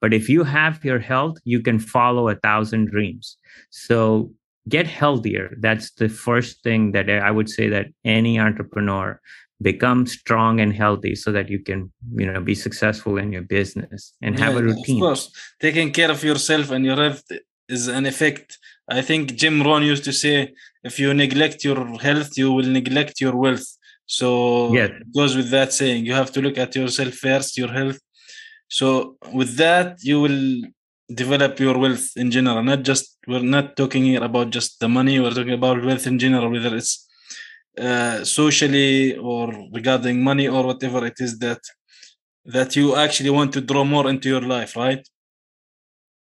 But 0.00 0.12
if 0.12 0.28
you 0.28 0.44
have 0.44 0.84
your 0.84 0.98
health 0.98 1.38
you 1.44 1.60
can 1.60 1.78
follow 1.78 2.28
a 2.28 2.36
thousand 2.36 2.90
dreams. 2.90 3.36
So 3.70 4.32
get 4.68 4.86
healthier. 4.86 5.54
That's 5.60 5.90
the 5.92 6.08
first 6.08 6.62
thing 6.62 6.92
that 6.92 7.10
i 7.10 7.30
would 7.30 7.48
say 7.48 7.68
that 7.68 7.86
any 8.04 8.38
entrepreneur 8.38 9.20
become 9.62 10.06
strong 10.06 10.60
and 10.60 10.72
healthy 10.72 11.14
so 11.14 11.32
that 11.32 11.48
you 11.48 11.58
can 11.58 11.90
you 12.14 12.26
know 12.30 12.40
be 12.40 12.54
successful 12.54 13.16
in 13.16 13.32
your 13.32 13.42
business 13.42 14.12
and 14.20 14.38
have 14.38 14.52
yeah, 14.52 14.58
a 14.58 14.62
routine. 14.62 14.96
of 14.96 15.06
course. 15.06 15.30
Taking 15.60 15.92
care 15.92 16.10
of 16.10 16.22
yourself 16.22 16.70
and 16.70 16.84
your 16.84 16.96
health 16.96 17.24
is 17.68 17.88
an 17.88 18.04
effect. 18.06 18.58
I 18.88 19.02
think 19.02 19.34
jim 19.34 19.62
rohn 19.62 19.82
used 19.82 20.04
to 20.04 20.12
say 20.12 20.52
if 20.84 20.98
you 20.98 21.14
neglect 21.14 21.64
your 21.64 21.98
health 21.98 22.36
you 22.36 22.52
will 22.52 22.66
neglect 22.66 23.20
your 23.20 23.34
wealth 23.34 23.75
so 24.06 24.72
yes. 24.72 24.90
it 24.90 25.12
goes 25.14 25.36
with 25.36 25.50
that 25.50 25.72
saying 25.72 26.06
you 26.06 26.14
have 26.14 26.32
to 26.32 26.40
look 26.40 26.58
at 26.58 26.74
yourself 26.74 27.14
first 27.14 27.58
your 27.58 27.72
health. 27.72 27.98
So 28.68 29.16
with 29.32 29.56
that 29.56 29.98
you 30.02 30.20
will 30.20 30.62
develop 31.12 31.58
your 31.60 31.78
wealth 31.78 32.08
in 32.16 32.30
general. 32.30 32.62
Not 32.62 32.82
just 32.82 33.18
we're 33.26 33.42
not 33.42 33.76
talking 33.76 34.04
here 34.04 34.22
about 34.22 34.50
just 34.50 34.80
the 34.80 34.88
money 34.88 35.18
we're 35.18 35.30
talking 35.30 35.52
about 35.52 35.84
wealth 35.84 36.06
in 36.06 36.18
general 36.18 36.50
whether 36.50 36.74
it's 36.76 37.06
uh, 37.78 38.24
socially 38.24 39.16
or 39.16 39.52
regarding 39.72 40.22
money 40.22 40.48
or 40.48 40.64
whatever 40.64 41.04
it 41.06 41.14
is 41.18 41.38
that 41.38 41.60
that 42.44 42.76
you 42.76 42.94
actually 42.96 43.30
want 43.30 43.52
to 43.52 43.60
draw 43.60 43.84
more 43.84 44.08
into 44.08 44.28
your 44.28 44.40
life 44.40 44.76
right 44.76 45.06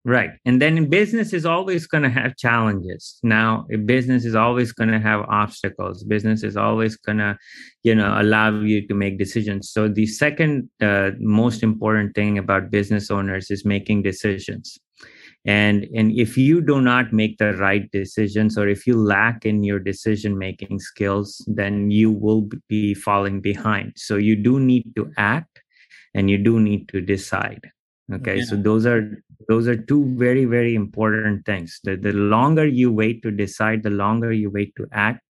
right. 0.06 0.30
And 0.46 0.62
then 0.62 0.90
business 0.90 1.34
is 1.34 1.46
always 1.46 1.88
going 1.88 2.04
to 2.04 2.10
have 2.10 2.38
challenges. 2.38 3.20
Now 3.24 3.66
business 3.86 4.24
is 4.24 4.36
always 4.36 4.72
going 4.72 4.92
to 4.92 5.00
have 5.00 5.22
obstacles. 5.28 6.04
Business 6.04 6.44
is 6.44 6.56
always 6.56 6.96
going 6.96 7.18
to 7.18 7.38
you 7.84 7.96
know 7.96 8.16
allow 8.18 8.60
you 8.62 8.88
to 8.88 8.94
make 8.94 9.18
decisions. 9.18 9.72
So 9.72 9.88
the 9.88 10.06
second 10.06 10.70
uh, 10.82 11.12
most 11.20 11.64
important 11.64 12.16
thing 12.16 12.38
about 12.38 12.72
business 12.72 13.12
owners 13.12 13.52
is 13.52 13.66
making 13.66 14.04
decisions. 14.04 14.78
And 15.46 15.86
and 15.94 16.12
if 16.12 16.38
you 16.38 16.62
do 16.62 16.82
not 16.82 17.12
make 17.12 17.38
the 17.38 17.54
right 17.54 17.90
decisions 17.92 18.58
or 18.58 18.68
if 18.68 18.88
you 18.88 18.98
lack 18.98 19.46
in 19.46 19.64
your 19.64 19.80
decision 19.80 20.38
making 20.38 20.80
skills 20.80 21.44
then 21.48 21.92
you 21.92 22.12
will 22.12 22.50
be 22.68 22.94
falling 22.94 23.42
behind. 23.42 23.94
So 23.96 24.16
you 24.16 24.36
do 24.36 24.60
need 24.60 24.96
to 24.96 25.12
act 25.18 25.62
and 26.16 26.30
you 26.30 26.38
do 26.38 26.60
need 26.60 26.88
to 26.90 27.02
decide 27.02 27.72
okay 28.14 28.38
yeah. 28.38 28.46
so 28.46 28.56
those 28.56 28.86
are 28.86 29.22
those 29.48 29.68
are 29.68 29.76
two 29.76 30.06
very 30.18 30.46
very 30.46 30.76
important 30.76 31.46
things. 31.46 31.80
The, 31.84 31.96
the 31.96 32.14
longer 32.14 32.66
you 32.66 32.92
wait 32.92 33.22
to 33.24 33.32
decide 33.32 33.84
the 33.84 33.90
longer 33.90 34.32
you 34.32 34.50
wait 34.50 34.76
to 34.78 34.88
act 34.92 35.22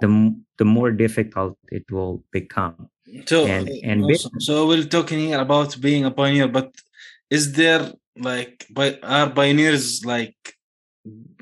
the, 0.00 0.34
the 0.58 0.64
more 0.64 0.90
difficult 0.90 1.58
it 1.70 1.90
will 1.90 2.24
become. 2.32 2.88
So 3.26 3.46
and, 3.46 3.68
uh, 3.68 3.72
and 3.84 4.02
also, 4.04 4.30
so 4.38 4.66
we're 4.66 4.84
talking 4.84 5.18
here 5.18 5.40
about 5.40 5.80
being 5.80 6.04
a 6.04 6.10
pioneer 6.10 6.48
but 6.48 6.72
is 7.28 7.52
there 7.52 7.92
like 8.16 8.66
by 8.70 8.98
are 9.02 9.30
pioneers 9.30 10.04
like 10.04 10.36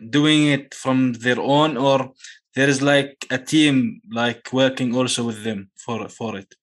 doing 0.09 0.47
it 0.47 0.75
from 0.75 1.15
their 1.15 1.41
own 1.41 1.77
or 1.77 2.13
there 2.55 2.69
is 2.69 2.81
like 2.81 3.27
a 3.31 3.39
team 3.39 4.01
like 4.11 4.53
working 4.53 4.95
also 4.95 5.25
with 5.25 5.45
them 5.45 5.71
for 5.77 6.09
for 6.09 6.37
it 6.39 6.55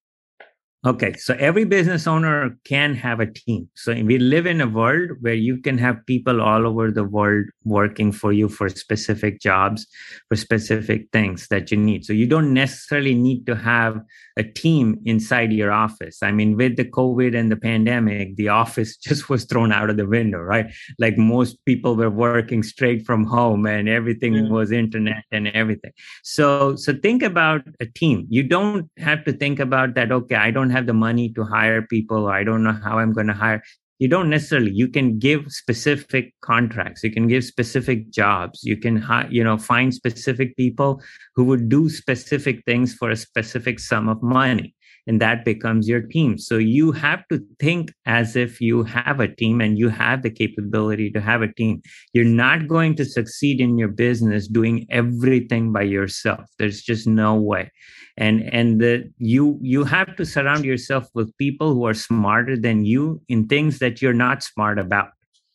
Okay, 0.85 1.13
so 1.13 1.33
every 1.39 1.65
business 1.65 2.05
owner 2.05 2.55
can 2.63 2.93
have 2.93 3.19
a 3.19 3.25
team. 3.25 3.67
So 3.73 3.91
we 3.91 4.19
live 4.19 4.45
in 4.45 4.61
a 4.61 4.67
world 4.67 5.17
where 5.21 5.33
you 5.33 5.57
can 5.57 5.79
have 5.79 6.05
people 6.05 6.43
all 6.43 6.67
over 6.67 6.91
the 6.91 7.03
world 7.03 7.47
working 7.63 8.11
for 8.11 8.31
you 8.31 8.47
for 8.47 8.69
specific 8.69 9.39
jobs, 9.39 9.87
for 10.29 10.35
specific 10.35 11.07
things 11.11 11.47
that 11.47 11.71
you 11.71 11.77
need. 11.77 12.05
So 12.05 12.13
you 12.13 12.27
don't 12.27 12.53
necessarily 12.53 13.15
need 13.15 13.47
to 13.47 13.55
have 13.55 13.99
a 14.37 14.43
team 14.43 14.99
inside 15.05 15.51
your 15.51 15.71
office. 15.71 16.21
I 16.21 16.31
mean, 16.31 16.55
with 16.55 16.75
the 16.75 16.85
COVID 16.85 17.35
and 17.35 17.51
the 17.51 17.55
pandemic, 17.55 18.35
the 18.35 18.49
office 18.49 18.95
just 19.07 19.27
was 19.27 19.45
thrown 19.45 19.71
out 19.71 19.89
of 19.89 19.97
the 19.97 20.05
window, 20.05 20.37
right? 20.37 20.67
Like 20.99 21.17
most 21.17 21.65
people 21.65 21.95
were 21.95 22.11
working 22.11 22.61
straight 22.61 23.07
from 23.07 23.23
home 23.25 23.65
and 23.65 23.89
everything 23.89 24.35
yeah. 24.35 24.49
was 24.49 24.71
internet 24.71 25.23
and 25.31 25.47
everything. 25.47 25.93
So 26.23 26.75
so 26.75 26.93
think 26.93 27.23
about 27.23 27.63
a 27.79 27.87
team. 27.87 28.27
You 28.29 28.43
don't 28.43 28.87
have 28.97 29.23
to 29.25 29.33
think 29.33 29.59
about 29.59 29.95
that, 29.95 30.11
okay, 30.11 30.35
I 30.35 30.51
don't 30.51 30.74
have 30.75 30.85
the 30.85 30.93
money 30.93 31.29
to 31.33 31.43
hire 31.43 31.81
people, 31.81 32.27
I 32.27 32.43
don't 32.43 32.63
know 32.63 32.77
how 32.83 32.99
I'm 32.99 33.13
going 33.13 33.27
to 33.27 33.33
hire 33.33 33.61
you 33.99 34.09
don't 34.09 34.29
necessarily 34.29 34.71
you 34.71 34.87
can 34.87 35.17
give 35.19 35.49
specific 35.51 36.33
contracts 36.41 37.03
you 37.03 37.11
can 37.11 37.27
give 37.27 37.43
specific 37.43 38.09
jobs 38.11 38.63
you 38.63 38.75
can 38.75 39.03
you 39.29 39.43
know 39.43 39.57
find 39.57 39.93
specific 39.93 40.55
people 40.57 41.01
who 41.35 41.43
would 41.45 41.69
do 41.69 41.89
specific 41.89 42.61
things 42.65 42.93
for 42.93 43.09
a 43.09 43.15
specific 43.15 43.79
sum 43.79 44.09
of 44.09 44.21
money 44.21 44.74
and 45.07 45.21
that 45.21 45.45
becomes 45.45 45.87
your 45.87 46.01
team. 46.01 46.37
So 46.37 46.57
you 46.57 46.91
have 46.93 47.27
to 47.27 47.43
think 47.59 47.93
as 48.05 48.35
if 48.35 48.59
you 48.59 48.83
have 48.83 49.19
a 49.19 49.27
team 49.27 49.61
and 49.61 49.77
you 49.77 49.89
have 49.89 50.23
the 50.23 50.31
capability 50.31 51.11
to 51.11 51.21
have 51.21 51.41
a 51.41 51.51
team. 51.51 51.81
You're 52.13 52.25
not 52.25 52.67
going 52.67 52.95
to 52.95 53.05
succeed 53.05 53.61
in 53.61 53.77
your 53.77 53.87
business 53.87 54.47
doing 54.47 54.87
everything 54.89 55.71
by 55.71 55.83
yourself. 55.83 56.45
There's 56.57 56.81
just 56.81 57.07
no 57.07 57.35
way. 57.35 57.71
And 58.17 58.41
and 58.53 58.79
the, 58.79 59.11
you 59.17 59.59
you 59.61 59.83
have 59.83 60.15
to 60.15 60.25
surround 60.25 60.63
yourself 60.63 61.07
with 61.13 61.37
people 61.37 61.73
who 61.73 61.85
are 61.85 61.93
smarter 61.93 62.57
than 62.57 62.85
you 62.85 63.21
in 63.27 63.47
things 63.47 63.79
that 63.79 64.01
you're 64.01 64.13
not 64.13 64.41
smart 64.41 64.79
about. 64.79 65.09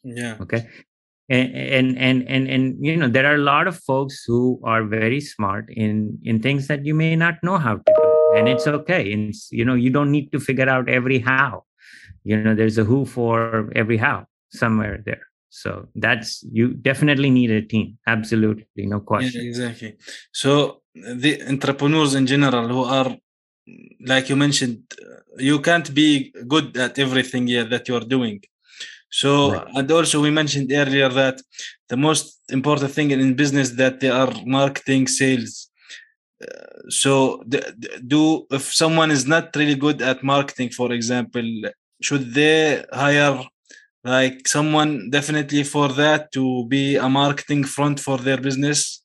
Yeah. 0.05 0.37
Okay? 0.41 0.69
And 1.31 1.55
and 1.55 1.99
and 1.99 2.29
and, 2.29 2.49
and 2.49 2.85
you 2.85 2.97
know 2.97 3.09
there 3.09 3.25
are 3.25 3.37
a 3.37 3.39
lot 3.39 3.67
of 3.67 3.79
folks 3.79 4.25
who 4.27 4.61
are 4.63 4.85
very 4.85 5.21
smart 5.21 5.71
in 5.71 6.19
in 6.23 6.43
things 6.43 6.67
that 6.67 6.85
you 6.85 6.95
may 6.95 7.17
not 7.17 7.37
know 7.43 7.57
how 7.57 7.77
to 7.77 7.83
do 7.87 8.00
and 8.37 8.49
it's 8.49 8.67
okay. 8.67 9.13
And 9.13 9.31
it's, 9.31 9.51
you 9.51 9.65
know 9.65 9.75
you 9.75 9.91
don't 9.91 10.11
need 10.11 10.33
to 10.33 10.41
figure 10.41 10.69
out 10.69 10.89
every 10.89 11.19
how. 11.19 11.65
You 12.25 12.37
know 12.43 12.55
there's 12.55 12.79
a 12.79 12.85
who 12.85 13.05
for 13.05 13.71
every 13.75 13.97
how 13.97 14.27
somewhere 14.51 15.03
there. 15.05 15.27
So 15.51 15.89
that's 15.95 16.45
you 16.53 16.75
definitely 16.75 17.31
need 17.31 17.51
a 17.51 17.63
team. 17.63 17.99
Absolutely 18.07 18.87
no 18.87 19.01
question. 19.01 19.43
yeah, 19.43 19.49
exactly. 19.49 19.97
So 20.33 20.83
the 20.95 21.43
entrepreneurs 21.49 22.15
in 22.15 22.27
general 22.27 22.69
who 22.69 22.85
are 22.85 23.17
like 24.07 24.29
you 24.29 24.37
mentioned 24.37 24.83
you 25.39 25.61
can't 25.61 25.93
be 25.95 26.33
good 26.47 26.77
at 26.77 26.99
everything 26.99 27.47
that 27.47 27.89
you're 27.89 28.09
doing. 28.17 28.41
So 29.11 29.53
right. 29.53 29.67
and 29.75 29.91
also 29.91 30.21
we 30.21 30.31
mentioned 30.31 30.71
earlier 30.73 31.09
that 31.09 31.43
the 31.89 31.97
most 31.97 32.41
important 32.49 32.93
thing 32.93 33.11
in 33.11 33.35
business 33.35 33.71
that 33.71 33.99
they 34.01 34.11
are 34.11 34.33
marketing 34.45 35.09
sales. 35.09 35.53
uh, 35.55 35.70
so 36.89 37.43
do 38.07 38.47
if 38.51 38.73
someone 38.73 39.11
is 39.11 39.27
not 39.27 39.55
really 39.57 39.75
good 39.75 40.01
at 40.03 40.23
marketing 40.23 40.71
for 40.71 40.93
example 40.93 41.49
should 42.01 42.33
they 42.35 42.85
hire 42.93 43.45
like 44.05 44.49
someone 44.49 45.11
definitely 45.11 45.63
for 45.63 45.89
that 45.89 46.33
to 46.33 46.67
be 46.67 46.97
a 46.97 47.09
marketing 47.09 47.63
front 47.65 48.01
for 48.01 48.17
their 48.19 48.39
business 48.39 49.00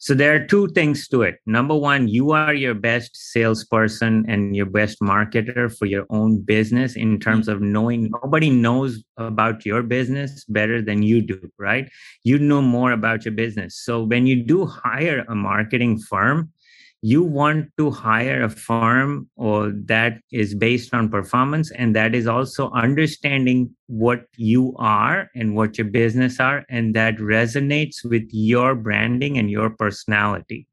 so 0.00 0.14
there 0.14 0.32
are 0.34 0.46
two 0.46 0.68
things 0.68 1.08
to 1.08 1.22
it. 1.22 1.40
Number 1.44 1.74
one, 1.74 2.06
you 2.06 2.30
are 2.30 2.54
your 2.54 2.74
best 2.74 3.16
salesperson 3.16 4.24
and 4.28 4.54
your 4.54 4.66
best 4.66 5.00
marketer 5.00 5.76
for 5.76 5.86
your 5.86 6.06
own 6.10 6.40
business 6.40 6.94
in 6.94 7.18
terms 7.18 7.48
of 7.48 7.60
knowing 7.60 8.10
nobody 8.22 8.48
knows 8.48 9.02
about 9.16 9.66
your 9.66 9.82
business 9.82 10.44
better 10.44 10.80
than 10.80 11.02
you 11.02 11.20
do, 11.20 11.50
right? 11.58 11.90
You 12.22 12.38
know 12.38 12.62
more 12.62 12.92
about 12.92 13.24
your 13.24 13.34
business. 13.34 13.76
So 13.76 14.04
when 14.04 14.28
you 14.28 14.44
do 14.44 14.66
hire 14.66 15.24
a 15.28 15.34
marketing 15.34 15.98
firm, 15.98 16.52
you 17.00 17.22
want 17.22 17.70
to 17.76 17.90
hire 17.90 18.42
a 18.42 18.48
firm 18.48 19.28
or 19.36 19.70
that 19.70 20.18
is 20.32 20.54
based 20.54 20.92
on 20.92 21.08
performance 21.08 21.70
and 21.72 21.94
that 21.94 22.14
is 22.14 22.26
also 22.26 22.70
understanding 22.72 23.70
what 23.86 24.24
you 24.36 24.74
are 24.78 25.30
and 25.34 25.54
what 25.54 25.78
your 25.78 25.86
business 25.86 26.40
are 26.40 26.64
and 26.68 26.94
that 26.94 27.16
resonates 27.18 28.04
with 28.04 28.28
your 28.32 28.74
branding 28.74 29.38
and 29.38 29.48
your 29.50 29.70
personality 29.70 30.66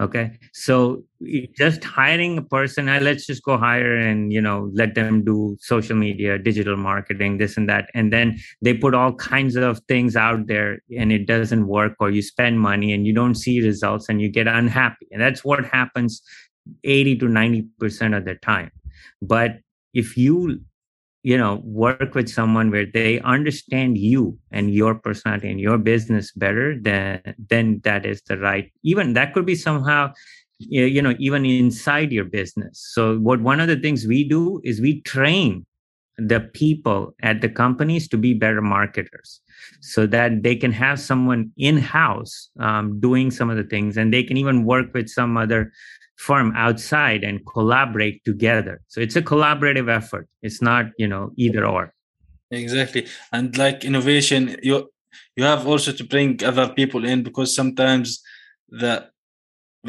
okay? 0.00 0.38
So 0.52 1.04
just 1.56 1.84
hiring 1.84 2.38
a 2.38 2.42
person 2.42 2.86
let's 2.86 3.26
just 3.26 3.42
go 3.42 3.58
hire 3.58 3.94
and 3.94 4.32
you 4.32 4.40
know 4.40 4.70
let 4.72 4.94
them 4.94 5.22
do 5.22 5.56
social 5.60 5.94
media 5.94 6.38
digital 6.38 6.76
marketing 6.76 7.36
this 7.36 7.58
and 7.58 7.68
that 7.68 7.90
and 7.94 8.10
then 8.10 8.38
they 8.62 8.72
put 8.72 8.94
all 8.94 9.12
kinds 9.14 9.54
of 9.54 9.80
things 9.86 10.16
out 10.16 10.46
there 10.46 10.78
and 10.98 11.12
it 11.12 11.26
doesn't 11.26 11.66
work 11.66 11.94
or 12.00 12.10
you 12.10 12.22
spend 12.22 12.60
money 12.60 12.92
and 12.92 13.06
you 13.06 13.12
don't 13.12 13.34
see 13.34 13.60
results 13.60 14.08
and 14.08 14.20
you 14.20 14.28
get 14.28 14.46
unhappy. 14.46 15.06
And 15.12 15.20
that's 15.20 15.44
what 15.44 15.64
happens 15.64 16.22
80 16.84 17.18
to 17.18 17.26
90% 17.26 18.16
of 18.16 18.24
the 18.24 18.34
time. 18.36 18.70
But 19.22 19.58
if 19.92 20.16
you 20.16 20.60
you 21.22 21.36
know 21.36 21.60
work 21.64 22.14
with 22.14 22.28
someone 22.28 22.70
where 22.70 22.86
they 22.86 23.20
understand 23.20 23.98
you 23.98 24.38
and 24.50 24.72
your 24.72 24.94
personality 24.94 25.50
and 25.50 25.60
your 25.60 25.76
business 25.76 26.32
better 26.32 26.76
then 26.80 27.20
then 27.50 27.80
that 27.84 28.06
is 28.06 28.22
the 28.22 28.38
right 28.38 28.72
even 28.82 29.12
that 29.12 29.34
could 29.34 29.44
be 29.44 29.54
somehow 29.54 30.10
you 30.60 31.00
know 31.00 31.14
even 31.18 31.44
inside 31.44 32.12
your 32.12 32.24
business. 32.24 32.90
So 32.92 33.18
what 33.18 33.40
one 33.40 33.60
of 33.60 33.68
the 33.68 33.76
things 33.76 34.06
we 34.06 34.28
do 34.28 34.60
is 34.64 34.80
we 34.80 35.00
train 35.02 35.64
the 36.18 36.40
people 36.40 37.14
at 37.22 37.40
the 37.40 37.48
companies 37.48 38.06
to 38.08 38.18
be 38.18 38.34
better 38.34 38.60
marketers 38.60 39.40
so 39.80 40.06
that 40.06 40.42
they 40.42 40.54
can 40.54 40.72
have 40.72 41.00
someone 41.00 41.50
in 41.56 41.78
house 41.78 42.50
um, 42.58 43.00
doing 43.00 43.30
some 43.30 43.48
of 43.48 43.56
the 43.56 43.64
things 43.64 43.96
and 43.96 44.12
they 44.12 44.22
can 44.22 44.36
even 44.36 44.64
work 44.64 44.92
with 44.92 45.08
some 45.08 45.38
other 45.38 45.72
firm 46.26 46.52
outside 46.54 47.24
and 47.24 47.46
collaborate 47.46 48.22
together. 48.24 48.82
So 48.88 49.00
it's 49.00 49.16
a 49.16 49.22
collaborative 49.22 49.88
effort. 49.88 50.28
It's 50.42 50.60
not, 50.60 50.84
you 50.98 51.08
know, 51.08 51.32
either 51.36 51.64
or. 51.66 51.94
Exactly. 52.50 53.06
And 53.32 53.56
like 53.56 53.84
innovation, 53.84 54.56
you 54.62 54.90
you 55.36 55.44
have 55.44 55.66
also 55.66 55.92
to 55.92 56.04
bring 56.04 56.28
other 56.44 56.68
people 56.78 57.02
in 57.12 57.22
because 57.22 57.54
sometimes 57.60 58.22
the 58.68 58.94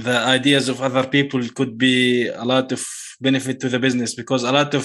the 0.07 0.17
ideas 0.37 0.69
of 0.69 0.81
other 0.81 1.05
people 1.15 1.41
could 1.57 1.77
be 1.77 2.27
a 2.43 2.45
lot 2.53 2.71
of 2.71 2.81
benefit 3.19 3.59
to 3.59 3.67
the 3.69 3.79
business 3.79 4.15
because 4.15 4.43
a 4.43 4.53
lot 4.59 4.73
of 4.73 4.83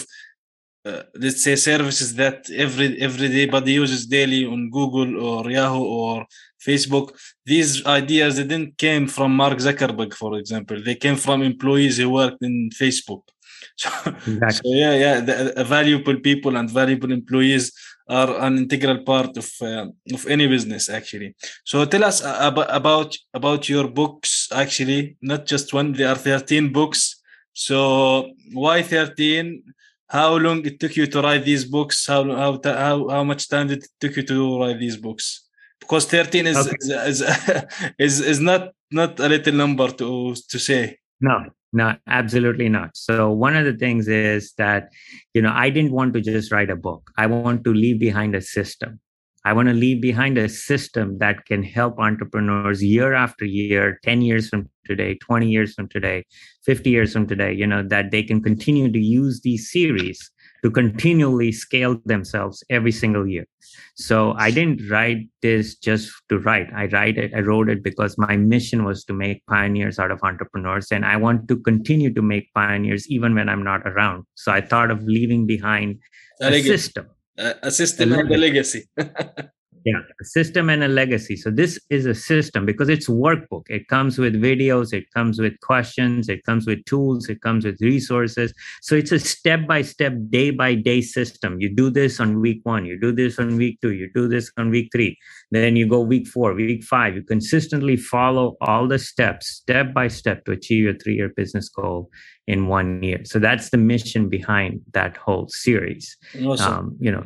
uh, 0.84 1.02
let's 1.22 1.42
say 1.44 1.54
services 1.54 2.08
that 2.22 2.38
every 2.64 2.88
everybody 3.00 3.72
uses 3.82 4.06
daily 4.18 4.42
on 4.44 4.70
Google 4.78 5.10
or 5.30 5.50
Yahoo 5.58 5.86
or 6.02 6.26
Facebook. 6.68 7.08
These 7.44 7.86
ideas 7.86 8.36
they 8.36 8.44
didn't 8.44 8.78
came 8.78 9.06
from 9.06 9.30
Mark 9.42 9.58
Zuckerberg, 9.58 10.12
for 10.14 10.38
example. 10.38 10.82
They 10.82 10.94
came 10.94 11.16
from 11.16 11.42
employees 11.42 11.96
who 11.98 12.10
worked 12.10 12.42
in 12.42 12.70
Facebook. 12.82 13.22
So, 13.78 13.90
exactly. 14.06 14.52
so 14.52 14.68
yeah, 14.82 14.94
yeah, 15.04 15.20
the, 15.20 15.64
valuable 15.64 16.16
people 16.28 16.56
and 16.56 16.70
valuable 16.70 17.12
employees 17.12 17.72
are 18.08 18.40
an 18.40 18.58
integral 18.58 19.02
part 19.02 19.36
of 19.36 19.48
uh, 19.60 19.86
of 20.14 20.26
any 20.26 20.46
business 20.46 20.88
actually. 20.88 21.34
So 21.64 21.84
tell 21.84 22.04
us 22.04 22.20
about 22.20 22.68
about 22.74 23.16
about 23.34 23.68
your 23.68 23.88
books. 23.88 24.48
Actually, 24.52 25.16
not 25.20 25.46
just 25.46 25.72
one. 25.74 25.92
There 25.92 26.08
are 26.08 26.16
thirteen 26.16 26.72
books. 26.72 27.20
So 27.52 28.30
why 28.52 28.82
thirteen? 28.82 29.62
How 30.08 30.36
long 30.36 30.64
it 30.64 30.78
took 30.78 30.94
you 30.96 31.06
to 31.08 31.20
write 31.20 31.44
these 31.44 31.64
books? 31.64 32.06
How 32.06 32.22
how 32.24 32.60
how, 32.64 33.08
how 33.08 33.24
much 33.24 33.48
time 33.48 33.68
did 33.68 33.82
it 33.84 33.90
took 34.00 34.16
you 34.16 34.22
to 34.22 34.60
write 34.60 34.78
these 34.78 34.96
books? 34.96 35.45
Because 35.86 36.06
13 36.06 36.46
is, 36.46 36.56
okay. 36.56 37.08
is, 37.08 37.22
is, 37.98 38.20
is 38.20 38.40
not 38.40 38.72
not 38.90 39.18
a 39.20 39.28
little 39.28 39.54
number 39.54 39.88
to 39.88 40.34
to 40.48 40.58
say. 40.58 40.98
No 41.20 41.44
no 41.72 41.94
absolutely 42.06 42.68
not. 42.68 42.96
So 42.96 43.30
one 43.30 43.56
of 43.56 43.64
the 43.64 43.74
things 43.74 44.08
is 44.08 44.52
that 44.58 44.90
you 45.34 45.42
know 45.42 45.52
i 45.54 45.70
didn't 45.70 45.92
want 45.92 46.14
to 46.14 46.20
just 46.20 46.52
write 46.52 46.70
a 46.70 46.76
book. 46.76 47.10
I 47.16 47.26
want 47.26 47.64
to 47.64 47.74
leave 47.74 47.98
behind 47.98 48.34
a 48.34 48.40
system. 48.40 49.00
I 49.44 49.52
want 49.52 49.68
to 49.68 49.74
leave 49.74 50.00
behind 50.00 50.38
a 50.38 50.48
system 50.48 51.18
that 51.18 51.44
can 51.46 51.62
help 51.62 52.00
entrepreneurs 52.00 52.82
year 52.82 53.14
after 53.14 53.44
year 53.44 54.00
10 54.02 54.22
years 54.22 54.48
from 54.48 54.68
today 54.84 55.14
20 55.14 55.48
years 55.48 55.74
from 55.74 55.88
today 55.88 56.24
50 56.64 56.90
years 56.90 57.12
from 57.12 57.26
today 57.28 57.52
you 57.52 57.66
know 57.66 57.82
that 57.82 58.10
they 58.10 58.24
can 58.24 58.42
continue 58.42 58.90
to 58.90 58.98
use 58.98 59.40
these 59.42 59.70
series 59.70 60.30
to 60.66 60.70
continually 60.72 61.52
scale 61.52 61.96
themselves 62.06 62.64
every 62.70 62.90
single 62.90 63.24
year. 63.24 63.46
So 63.94 64.32
I 64.32 64.50
didn't 64.50 64.90
write 64.90 65.28
this 65.40 65.76
just 65.76 66.10
to 66.28 66.40
write. 66.40 66.66
I 66.74 66.86
write 66.86 67.18
it, 67.18 67.32
I 67.36 67.38
wrote 67.38 67.68
it 67.68 67.84
because 67.84 68.18
my 68.18 68.36
mission 68.36 68.82
was 68.82 69.04
to 69.04 69.12
make 69.12 69.46
pioneers 69.46 70.00
out 70.00 70.10
of 70.10 70.18
entrepreneurs. 70.24 70.90
And 70.90 71.04
I 71.04 71.18
want 71.18 71.46
to 71.46 71.56
continue 71.56 72.12
to 72.12 72.20
make 72.20 72.52
pioneers 72.52 73.08
even 73.08 73.36
when 73.36 73.48
I'm 73.48 73.62
not 73.62 73.86
around. 73.86 74.24
So 74.34 74.50
I 74.50 74.60
thought 74.60 74.90
of 74.90 75.04
leaving 75.04 75.46
behind 75.46 76.00
a, 76.42 76.52
a 76.52 76.60
system. 76.60 77.10
A 77.38 77.70
system 77.70 78.12
and 78.12 78.28
a 78.28 78.36
legacy. 78.36 78.88
yeah 79.86 80.00
a 80.20 80.24
system 80.24 80.68
and 80.68 80.82
a 80.82 80.88
legacy. 80.88 81.36
So 81.36 81.50
this 81.50 81.78
is 81.90 82.06
a 82.06 82.14
system 82.14 82.66
because 82.66 82.88
it's 82.88 83.08
workbook. 83.08 83.64
It 83.68 83.86
comes 83.88 84.18
with 84.18 84.34
videos 84.34 84.92
it 84.92 85.06
comes 85.14 85.38
with 85.38 85.58
questions 85.60 86.28
it 86.28 86.44
comes 86.44 86.66
with 86.66 86.84
tools 86.84 87.28
it 87.28 87.40
comes 87.40 87.64
with 87.64 87.80
resources. 87.80 88.52
So 88.82 88.96
it's 88.96 89.12
a 89.12 89.20
step 89.20 89.66
by 89.66 89.82
step 89.82 90.12
day 90.28 90.50
by 90.50 90.74
day 90.74 91.00
system. 91.00 91.60
You 91.60 91.74
do 91.74 91.88
this 91.88 92.18
on 92.18 92.40
week 92.40 92.60
one 92.64 92.84
you 92.84 93.00
do 93.00 93.12
this 93.12 93.38
on 93.38 93.56
week 93.56 93.78
two 93.80 93.92
you 93.92 94.10
do 94.12 94.28
this 94.28 94.50
on 94.58 94.70
week 94.70 94.88
three. 94.92 95.16
Then 95.52 95.76
you 95.76 95.86
go 95.88 96.00
week 96.00 96.26
four 96.26 96.52
week 96.54 96.82
five. 96.82 97.14
You 97.14 97.22
consistently 97.22 97.96
follow 97.96 98.56
all 98.60 98.88
the 98.88 98.98
steps 98.98 99.48
step 99.48 99.94
by 99.94 100.08
step 100.08 100.44
to 100.46 100.52
achieve 100.52 100.82
your 100.84 100.98
three 100.98 101.14
year 101.14 101.30
business 101.36 101.68
goal 101.68 102.10
in 102.48 102.66
one 102.66 103.02
year. 103.02 103.20
So 103.24 103.38
that's 103.38 103.70
the 103.70 103.78
mission 103.78 104.28
behind 104.28 104.80
that 104.94 105.16
whole 105.16 105.46
series. 105.48 106.16
Awesome. 106.44 106.72
um, 106.72 106.96
you 106.98 107.12
know. 107.12 107.24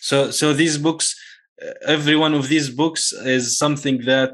So 0.00 0.30
so 0.30 0.52
these 0.52 0.78
books 0.78 1.14
Uh, 1.60 1.72
every 1.86 2.16
one 2.16 2.34
of 2.34 2.48
these 2.48 2.70
books 2.70 3.12
is 3.12 3.58
something 3.58 3.98
that 4.04 4.32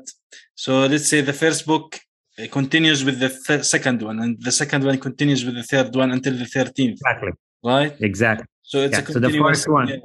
so 0.54 0.86
let's 0.86 1.08
say 1.08 1.20
the 1.20 1.32
first 1.32 1.66
book 1.66 1.98
uh, 2.38 2.46
continues 2.50 3.04
with 3.04 3.18
the 3.20 3.30
th- 3.46 3.64
second 3.64 4.02
one 4.02 4.18
and 4.20 4.40
the 4.42 4.52
second 4.52 4.84
one 4.84 4.98
continues 4.98 5.44
with 5.44 5.54
the 5.54 5.62
third 5.62 5.94
one 5.94 6.10
until 6.10 6.34
the 6.34 6.44
13th 6.44 6.92
exactly. 6.92 7.32
Right? 7.62 7.94
Exactly. 8.00 8.46
So 8.62 8.78
it's 8.80 8.98
yeah. 8.98 9.04
a 9.04 9.12
so 9.12 9.20
the 9.20 9.38
first 9.38 9.68
one. 9.68 9.88
Yeah. 9.88 9.96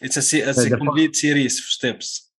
it's 0.00 0.16
a, 0.16 0.48
it's 0.48 0.62
so 0.62 0.74
a 0.74 0.76
complete 0.76 1.16
series 1.16 1.58
of 1.58 1.64
steps 1.64 2.31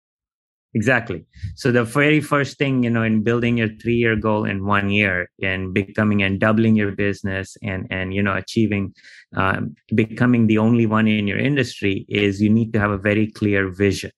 exactly. 0.74 1.26
So 1.56 1.72
the 1.72 1.84
very 1.84 2.22
first 2.22 2.58
thing 2.58 2.84
you 2.84 2.90
know 2.90 3.04
in 3.04 3.24
building 3.24 3.58
your 3.58 3.70
three 3.82 3.96
year 3.96 4.16
goal 4.16 4.46
in 4.46 4.66
one 4.66 4.90
year 4.90 5.30
and 5.42 5.74
becoming 5.74 6.24
and 6.24 6.40
doubling 6.40 6.76
your 6.76 6.92
business 6.92 7.58
and 7.62 7.88
and 7.90 8.14
you 8.14 8.24
know 8.24 8.36
achieving 8.36 8.94
um, 9.36 9.76
becoming 9.96 10.48
the 10.48 10.58
only 10.58 10.86
one 10.86 11.08
in 11.08 11.28
your 11.28 11.40
industry 11.40 12.06
is 12.10 12.42
you 12.42 12.50
need 12.50 12.74
to 12.74 12.80
have 12.80 12.92
a 12.92 12.98
very 12.98 13.32
clear 13.32 13.70
vision 13.70 14.12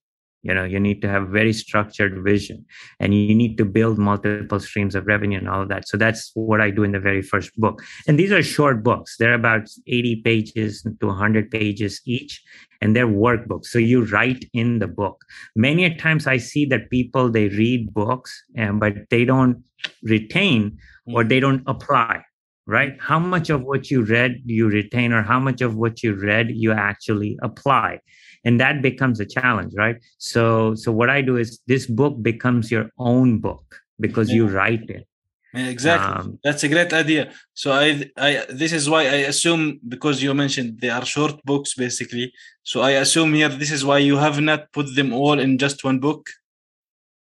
you 0.46 0.54
know 0.54 0.64
you 0.64 0.80
need 0.80 1.02
to 1.02 1.10
have 1.10 1.28
very 1.30 1.52
structured 1.52 2.24
vision 2.24 2.64
and 3.00 3.14
you 3.14 3.34
need 3.34 3.58
to 3.58 3.66
build 3.66 3.98
multiple 3.98 4.60
streams 4.60 4.94
of 4.94 5.08
revenue 5.08 5.40
and 5.40 5.50
all 5.50 5.64
of 5.64 5.70
that. 5.70 5.88
So 5.88 5.98
that's 5.98 6.32
what 6.36 6.62
i 6.62 6.70
do 6.70 6.84
in 6.84 6.92
the 6.92 7.00
very 7.00 7.24
first 7.24 7.52
book. 7.58 7.82
And 8.08 8.20
these 8.20 8.32
are 8.32 8.44
short 8.44 8.84
books. 8.84 9.18
They're 9.18 9.34
about 9.34 9.68
80 9.88 10.22
pages 10.24 10.84
to 10.84 11.08
100 11.08 11.50
pages 11.50 12.02
each 12.06 12.44
and 12.82 12.96
they're 12.96 13.08
workbooks. 13.08 13.66
So 13.66 13.80
you 13.80 14.06
write 14.06 14.46
in 14.54 14.80
the 14.80 14.88
book. 14.88 15.18
Many 15.56 15.84
times 15.96 16.28
i 16.28 16.38
see 16.38 16.66
that 16.68 16.92
people 16.92 17.32
they 17.32 17.48
read 17.50 17.94
books 17.94 18.32
and 18.56 18.80
but 18.80 18.94
they 19.10 19.26
don't 19.26 19.64
retain 20.04 20.78
or 21.08 21.24
mm. 21.24 21.30
they 21.30 21.40
don't 21.40 21.64
apply 21.66 22.24
right? 22.68 22.94
How 23.00 23.20
much 23.20 23.52
of 23.52 23.62
what 23.62 23.92
you 23.92 24.02
read 24.02 24.42
you 24.46 24.68
retain 24.68 25.14
or 25.14 25.22
how 25.22 25.40
much 25.40 25.62
of 25.62 25.76
what 25.76 26.02
you 26.02 26.16
read 26.16 26.50
you 26.50 26.72
actually 26.72 27.38
apply 27.44 28.00
and 28.46 28.60
that 28.60 28.82
becomes 28.82 29.20
a 29.20 29.26
challenge 29.26 29.74
right? 29.76 29.98
So 30.18 30.76
so 30.76 30.92
what 30.92 31.10
i 31.10 31.22
do 31.22 31.36
is 31.38 31.60
this 31.68 31.86
book 31.88 32.22
becomes 32.22 32.72
your 32.72 32.90
own 32.98 33.40
book 33.40 33.82
because 34.00 34.30
yeah. 34.30 34.36
you 34.36 34.48
write 34.48 34.90
it. 34.90 35.08
Yeah, 35.54 35.68
exactly. 35.68 36.16
Um, 36.16 36.40
that's 36.44 36.64
a 36.64 36.68
great 36.68 36.92
idea. 36.92 37.32
So 37.54 37.72
I, 37.72 38.12
I 38.18 38.46
this 38.50 38.74
is 38.74 38.90
why 38.90 39.02
i 39.04 39.20
assume 39.32 39.80
because 39.88 40.22
you 40.22 40.34
mentioned 40.34 40.82
they 40.82 40.90
are 40.90 41.06
short 41.06 41.44
books 41.44 41.74
basically. 41.74 42.34
So 42.64 42.82
i 42.82 42.92
assume 42.92 43.34
here 43.34 43.50
this 43.50 43.72
is 43.72 43.84
why 43.84 44.00
you 44.00 44.18
have 44.18 44.40
not 44.42 44.72
put 44.72 44.96
them 44.96 45.14
all 45.14 45.40
in 45.40 45.58
just 45.58 45.84
one 45.84 46.00
book? 46.00 46.30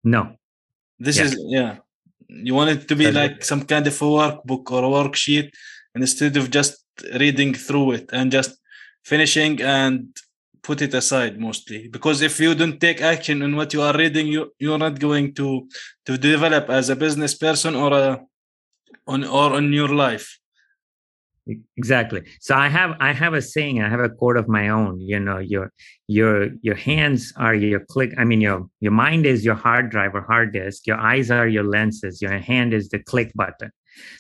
No. 0.05 0.37
This 0.98 1.18
yeah. 1.18 1.25
is 1.25 1.37
yeah. 1.57 1.77
You 2.29 2.55
want 2.55 2.70
it 2.70 2.88
to 2.88 2.96
be 2.96 3.11
like 3.11 3.44
some 3.44 3.62
kind 3.64 3.87
of 3.87 4.01
a 4.01 4.05
workbook 4.05 4.70
or 4.70 4.85
a 4.85 4.92
worksheet 4.98 5.51
instead 5.94 6.37
of 6.37 6.51
just 6.51 6.83
reading 7.20 7.53
through 7.55 7.92
it 7.92 8.11
and 8.12 8.31
just 8.33 8.57
finishing 9.05 9.61
and 9.61 10.16
put 10.62 10.81
it 10.83 10.94
aside 10.94 11.38
mostly. 11.38 11.88
Because 11.88 12.22
if 12.22 12.38
you 12.40 12.55
don't 12.55 12.81
take 12.81 13.01
action 13.01 13.42
on 13.42 13.57
what 13.57 13.72
you 13.72 13.83
are 13.83 13.96
reading 13.96 14.29
you 14.29 14.53
you're 14.59 14.79
not 14.79 14.98
going 14.98 15.35
to 15.35 15.68
to 16.07 16.16
develop 16.16 16.70
as 16.70 16.88
a 16.88 16.96
business 16.96 17.35
person 17.35 17.75
or 17.75 17.92
a 17.92 18.20
on 19.07 19.25
or 19.25 19.59
in 19.59 19.72
your 19.72 19.88
life. 19.88 20.38
Exactly. 21.77 22.22
So 22.40 22.55
i 22.55 22.68
have 22.68 22.96
i 23.01 23.12
have 23.12 23.35
a 23.35 23.42
saying 23.42 23.83
i 23.83 23.88
have 23.88 23.98
a 23.98 24.09
quote 24.09 24.37
of 24.37 24.48
my 24.48 24.68
own 24.68 25.01
you 25.01 25.18
know 25.18 25.38
your 25.38 25.72
your 26.07 26.51
your 26.62 26.77
hands 26.77 27.33
are 27.37 27.53
your 27.53 27.81
click 27.81 28.12
i 28.16 28.22
mean 28.22 28.40
your 28.40 28.68
your 28.79 28.92
mind 28.92 29.27
is 29.27 29.44
your 29.44 29.57
hard 29.57 29.90
drive 29.90 30.14
or 30.14 30.22
hard 30.22 30.53
disk 30.53 30.87
your 30.87 30.98
eyes 30.98 31.33
are 31.33 31.48
your 31.48 31.64
lenses 31.64 32.22
your 32.22 32.38
hand 32.38 32.72
is 32.72 32.88
the 32.90 33.01
click 33.01 33.33
button. 33.35 33.72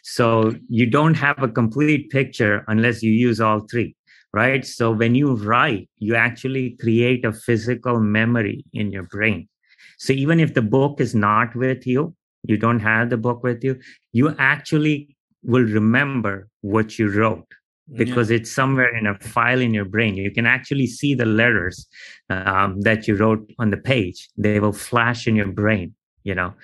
So 0.02 0.54
you 0.68 0.86
don't 0.86 1.14
have 1.14 1.42
a 1.42 1.48
complete 1.48 2.10
picture 2.10 2.64
unless 2.66 3.02
you 3.02 3.12
use 3.12 3.40
all 3.40 3.60
three 3.70 3.94
right? 4.32 4.64
So 4.64 4.90
when 4.90 5.14
you 5.14 5.34
write, 5.34 5.88
you 5.98 6.14
actually 6.14 6.76
create 6.80 7.24
a 7.24 7.32
physical 7.32 8.00
memory 8.00 8.64
in 8.72 8.90
your 8.90 9.04
brain. 9.04 9.48
So 9.98 10.12
even 10.12 10.40
if 10.40 10.54
the 10.54 10.62
book 10.62 11.00
is 11.00 11.14
not 11.14 11.54
with 11.54 11.86
you, 11.86 12.14
you 12.44 12.56
don't 12.56 12.80
have 12.80 13.10
the 13.10 13.16
book 13.16 13.42
with 13.42 13.62
you, 13.62 13.78
you 14.12 14.34
actually 14.38 15.16
will 15.42 15.64
remember 15.64 16.48
what 16.60 16.98
you 16.98 17.08
wrote 17.08 17.46
because 17.94 18.30
yeah. 18.30 18.38
it's 18.38 18.50
somewhere 18.50 18.96
in 18.96 19.06
a 19.06 19.18
file 19.18 19.60
in 19.60 19.74
your 19.74 19.84
brain. 19.84 20.16
You 20.16 20.30
can 20.30 20.46
actually 20.46 20.86
see 20.86 21.14
the 21.14 21.26
letters 21.26 21.86
um, 22.30 22.80
that 22.80 23.06
you 23.06 23.16
wrote 23.16 23.48
on 23.58 23.70
the 23.70 23.76
page. 23.76 24.28
They 24.36 24.60
will 24.60 24.72
flash 24.72 25.26
in 25.26 25.36
your 25.36 25.52
brain 25.52 25.94
you 26.24 26.34
know? 26.34 26.54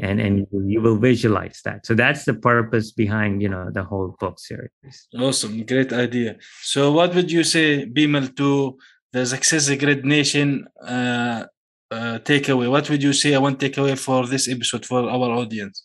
And 0.00 0.20
and 0.20 0.46
you 0.66 0.80
will 0.80 0.98
visualize 0.98 1.60
that. 1.64 1.86
So 1.86 1.94
that's 1.94 2.24
the 2.24 2.34
purpose 2.34 2.92
behind 2.92 3.42
you 3.42 3.48
know 3.48 3.70
the 3.70 3.84
whole 3.84 4.16
book 4.20 4.38
series. 4.38 5.08
Awesome. 5.18 5.64
Great 5.64 5.92
idea. 5.92 6.36
So 6.62 6.92
what 6.92 7.14
would 7.14 7.30
you 7.30 7.44
say 7.44 7.86
bimal 7.86 8.34
to 8.36 8.78
the 9.12 9.26
success 9.26 9.68
grid 9.76 10.04
nation 10.04 10.66
uh, 10.86 11.44
uh, 11.90 12.18
takeaway? 12.24 12.70
What 12.70 12.88
would 12.90 13.02
you 13.02 13.12
say 13.12 13.34
i 13.34 13.38
want 13.38 13.58
takeaway 13.58 13.98
for 13.98 14.26
this 14.26 14.48
episode 14.48 14.84
for 14.86 15.08
our 15.08 15.30
audience 15.30 15.84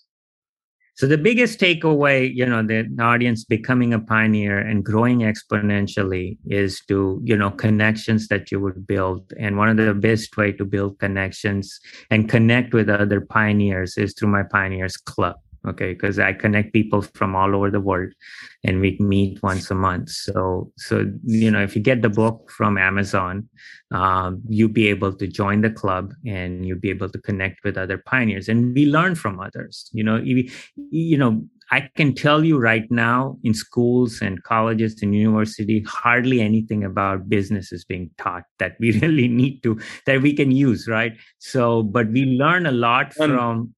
so 0.97 1.05
the 1.05 1.17
biggest 1.17 1.59
takeaway, 1.59 2.33
you 2.33 2.43
know, 2.43 2.63
the 2.63 2.89
audience 2.99 3.45
becoming 3.45 3.93
a 3.93 3.99
pioneer 3.99 4.57
and 4.57 4.83
growing 4.83 5.19
exponentially 5.19 6.39
is 6.47 6.81
to, 6.87 7.21
you 7.23 7.37
know, 7.37 7.51
connections 7.51 8.29
that 8.29 8.51
you 8.51 8.59
would 8.59 8.87
build. 8.87 9.31
And 9.39 9.57
one 9.57 9.69
of 9.69 9.77
the 9.77 9.93
best 9.93 10.35
way 10.37 10.53
to 10.53 10.65
build 10.65 10.97
connections 10.97 11.79
and 12.09 12.27
connect 12.27 12.73
with 12.73 12.89
other 12.89 13.21
pioneers 13.21 13.95
is 13.95 14.15
through 14.15 14.29
my 14.29 14.41
pioneers 14.41 14.97
club. 14.97 15.35
Okay 15.67 15.93
because 15.93 16.19
i 16.19 16.31
connect 16.33 16.73
people 16.73 17.01
from 17.01 17.35
all 17.35 17.55
over 17.55 17.69
the 17.69 17.79
world 17.79 18.11
and 18.63 18.79
we 18.79 18.97
meet 18.99 19.41
once 19.43 19.69
a 19.69 19.75
month 19.75 20.09
so 20.09 20.71
so 20.77 21.05
you 21.23 21.51
know 21.51 21.61
if 21.61 21.75
you 21.75 21.81
get 21.81 22.01
the 22.01 22.09
book 22.09 22.49
from 22.51 22.77
amazon 22.77 23.47
um, 23.91 24.41
you'll 24.49 24.69
be 24.69 24.87
able 24.87 25.13
to 25.13 25.27
join 25.27 25.61
the 25.61 25.69
club 25.69 26.13
and 26.25 26.65
you'll 26.65 26.79
be 26.79 26.89
able 26.89 27.09
to 27.09 27.19
connect 27.19 27.63
with 27.63 27.77
other 27.77 27.97
pioneers 27.97 28.49
and 28.49 28.73
we 28.75 28.85
learn 28.85 29.15
from 29.15 29.39
others 29.39 29.89
you 29.93 30.03
know 30.03 30.17
you, 30.17 30.49
you 30.89 31.17
know 31.17 31.41
I 31.69 31.89
can 31.95 32.13
tell 32.15 32.45
you 32.45 32.57
right 32.57 32.89
now 32.89 33.37
in 33.43 33.53
schools 33.53 34.21
and 34.21 34.41
colleges 34.43 35.01
and 35.01 35.13
university, 35.13 35.83
hardly 35.85 36.39
anything 36.39 36.83
about 36.83 37.27
business 37.27 37.73
is 37.73 37.83
being 37.83 38.09
taught 38.17 38.43
that 38.59 38.77
we 38.79 38.97
really 38.99 39.27
need 39.27 39.63
to, 39.63 39.79
that 40.05 40.21
we 40.21 40.33
can 40.33 40.51
use, 40.51 40.87
right? 40.87 41.13
So, 41.39 41.83
but 41.83 42.07
we 42.09 42.25
learn 42.25 42.65
a 42.65 42.71
lot 42.71 43.13
from 43.13 43.73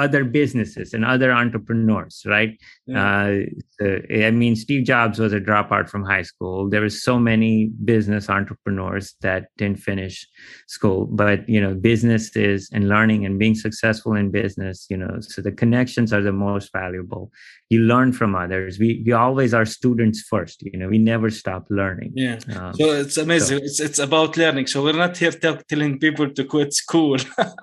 other 0.00 0.24
businesses 0.24 0.94
and 0.94 1.04
other 1.04 1.30
entrepreneurs, 1.30 2.22
right? 2.26 2.58
Yeah. 2.86 3.42
Uh, 3.80 3.86
I 4.28 4.30
mean, 4.30 4.56
Steve 4.56 4.84
Jobs 4.84 5.18
was 5.18 5.32
a 5.32 5.40
dropout 5.40 5.88
from 5.88 6.04
high 6.04 6.26
school. 6.32 6.68
There 6.70 6.80
were 6.80 6.96
so 7.08 7.18
many 7.18 7.52
business 7.84 8.30
entrepreneurs 8.38 9.14
that 9.20 9.48
didn't 9.58 9.80
finish 9.90 10.26
school, 10.68 11.06
but 11.06 11.48
you 11.48 11.60
know, 11.60 11.74
business 11.74 12.34
is 12.34 12.68
and 12.72 12.88
learning 12.88 13.26
and 13.26 13.38
being 13.38 13.54
successful 13.54 14.14
in 14.14 14.30
business, 14.30 14.86
you 14.92 14.96
know, 14.96 15.14
so 15.20 15.42
the 15.42 15.52
connections 15.52 16.12
are 16.12 16.22
the 16.22 16.32
most 16.32 16.72
valuable. 16.72 17.30
You 17.68 17.80
learn 17.80 18.12
from 18.12 18.34
others. 18.34 18.78
We 18.82 19.02
we 19.06 19.12
always 19.12 19.54
are 19.58 19.66
students 19.78 20.18
first. 20.32 20.62
You 20.62 20.78
know, 20.78 20.88
we 20.88 20.98
never 20.98 21.28
stop 21.30 21.66
learning. 21.70 22.12
Yeah. 22.14 22.38
Um, 22.56 22.74
so 22.74 22.86
it's 23.02 23.18
amazing. 23.26 23.58
So, 23.58 23.64
it's 23.64 23.80
it's 23.80 24.00
about 24.08 24.36
learning. 24.36 24.66
So 24.66 24.82
we're 24.84 25.02
not 25.06 25.16
here 25.22 25.36
t- 25.44 25.64
telling 25.70 25.98
people 26.06 26.28
to 26.38 26.42
quit 26.44 26.72
school, 26.84 27.18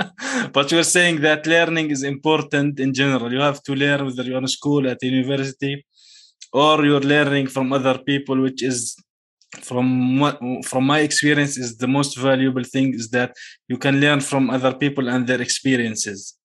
but 0.55 0.65
we're 0.71 0.91
saying 0.97 1.15
that 1.27 1.45
learning 1.55 1.87
is 1.95 2.03
important 2.03 2.26
in 2.85 2.93
general. 2.93 3.31
You 3.31 3.41
have 3.41 3.61
to 3.63 3.73
learn 3.75 4.05
whether 4.05 4.23
you're 4.23 4.37
in 4.37 4.47
school 4.47 4.87
at 4.87 5.01
university 5.01 5.85
or 6.53 6.85
you're 6.85 7.01
learning 7.01 7.47
from 7.47 7.73
other 7.73 7.97
people 7.97 8.41
which 8.41 8.63
is 8.63 8.95
from 9.61 10.19
what 10.19 10.39
from 10.65 10.85
my 10.85 10.99
experience 10.99 11.57
is 11.57 11.77
the 11.77 11.87
most 11.87 12.17
valuable 12.17 12.63
thing 12.63 12.93
is 12.93 13.09
that 13.09 13.33
you 13.67 13.77
can 13.77 13.99
learn 13.99 14.19
from 14.19 14.49
other 14.49 14.73
people 14.73 15.07
and 15.09 15.27
their 15.27 15.41
experiences. 15.41 16.37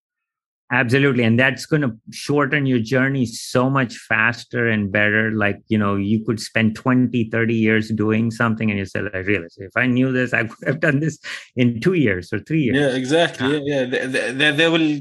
Absolutely. 0.71 1.23
And 1.23 1.38
that's 1.38 1.66
going 1.66 1.83
to 1.83 1.92
shorten 2.11 2.64
your 2.64 2.79
journey 2.79 3.27
so 3.27 3.68
much 3.68 3.95
faster 3.95 4.68
and 4.68 4.90
better. 4.90 5.31
Like 5.31 5.61
you 5.68 5.77
know 5.77 5.97
you 5.97 6.25
could 6.25 6.40
spend 6.40 6.77
20 6.77 7.29
30 7.31 7.55
years 7.55 7.90
doing 7.90 8.31
something 8.31 8.71
and 8.71 8.79
you 8.79 8.87
say 8.87 9.01
i 9.12 9.18
realize 9.18 9.55
if 9.59 9.77
i 9.77 9.87
knew 9.87 10.12
this 10.12 10.33
i 10.33 10.42
would 10.49 10.64
have 10.64 10.81
done 10.81 11.01
this 11.01 11.18
in 11.57 11.81
two 11.81 11.92
years 11.95 12.33
or 12.33 12.38
three 12.38 12.62
years. 12.62 12.77
Yeah 12.77 12.97
exactly. 12.97 13.57
Ah. 13.57 13.61
Yeah, 13.62 13.83
yeah. 13.83 14.07
They, 14.07 14.33
they, 14.33 14.51
they 14.53 14.68
will 14.68 15.01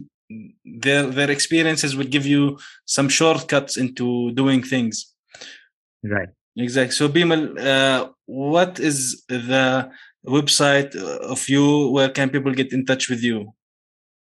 their 0.65 1.08
their 1.08 1.32
experiences 1.32 1.96
would 1.96 2.12
give 2.12 2.26
you 2.26 2.58
some 2.86 3.10
shortcuts 3.10 3.78
into 3.78 4.32
doing 4.34 4.63
things. 4.63 5.13
Right. 6.04 6.30
Exactly. 6.58 6.91
So 6.91 7.08
bimal 7.08 7.60
uh, 7.60 8.10
what 8.26 8.80
is 8.80 9.24
the 9.28 9.91
website 10.26 10.96
of 10.96 11.48
you? 11.50 11.89
Where 11.89 12.10
can 12.10 12.30
people 12.30 12.54
get 12.54 12.74
in 12.74 12.86
touch 12.86 13.10
with 13.10 13.24
you 13.24 13.54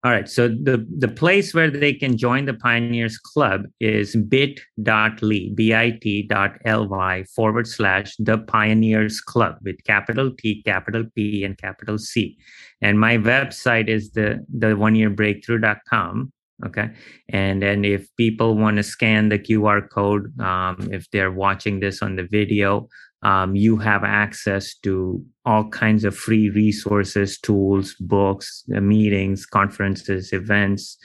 all 0.04 0.12
right. 0.12 0.28
So 0.28 0.48
the, 0.48 0.84
the 0.98 1.08
place 1.08 1.54
where 1.54 1.70
they 1.70 1.94
can 1.94 2.18
join 2.18 2.46
the 2.46 2.56
Pioneers 2.56 3.20
Club 3.20 3.66
is 3.80 4.16
bit.ly, 4.16 5.52
bit.ly 5.54 7.24
forward 7.36 7.68
slash 7.68 8.16
the 8.18 8.40
Pioneers 8.40 9.22
Club 9.22 9.58
with 9.64 9.84
capital 9.84 10.32
T, 10.36 10.64
capital 10.64 11.06
P, 11.16 11.44
and 11.44 11.56
capital 11.56 12.00
C. 12.00 12.36
And 12.82 13.00
my 13.00 13.20
website 13.20 13.90
is 13.90 14.12
the, 14.12 14.44
the 14.52 14.76
one 14.76 14.96
year 14.96 15.12
breakthrough.com. 15.12 16.34
Okay. 16.66 16.90
And 17.30 17.62
then 17.62 17.86
if 17.86 18.08
people 18.18 18.56
want 18.56 18.78
to 18.78 18.84
scan 18.84 19.30
the 19.30 19.38
QR 19.38 19.88
code, 19.88 20.40
um, 20.40 20.90
if 20.92 21.10
they're 21.12 21.32
watching 21.32 21.80
this 21.80 22.02
on 22.02 22.16
the 22.16 22.24
video, 22.24 22.88
um, 23.24 23.56
you 23.56 23.78
have 23.78 24.04
access 24.04 24.76
to 24.80 25.24
all 25.46 25.70
kinds 25.70 26.04
of 26.04 26.16
free 26.16 26.50
resources 26.50 27.40
tools 27.40 27.96
books 28.00 28.64
uh, 28.76 28.82
meetings 28.82 29.46
conferences 29.46 30.34
events 30.34 30.98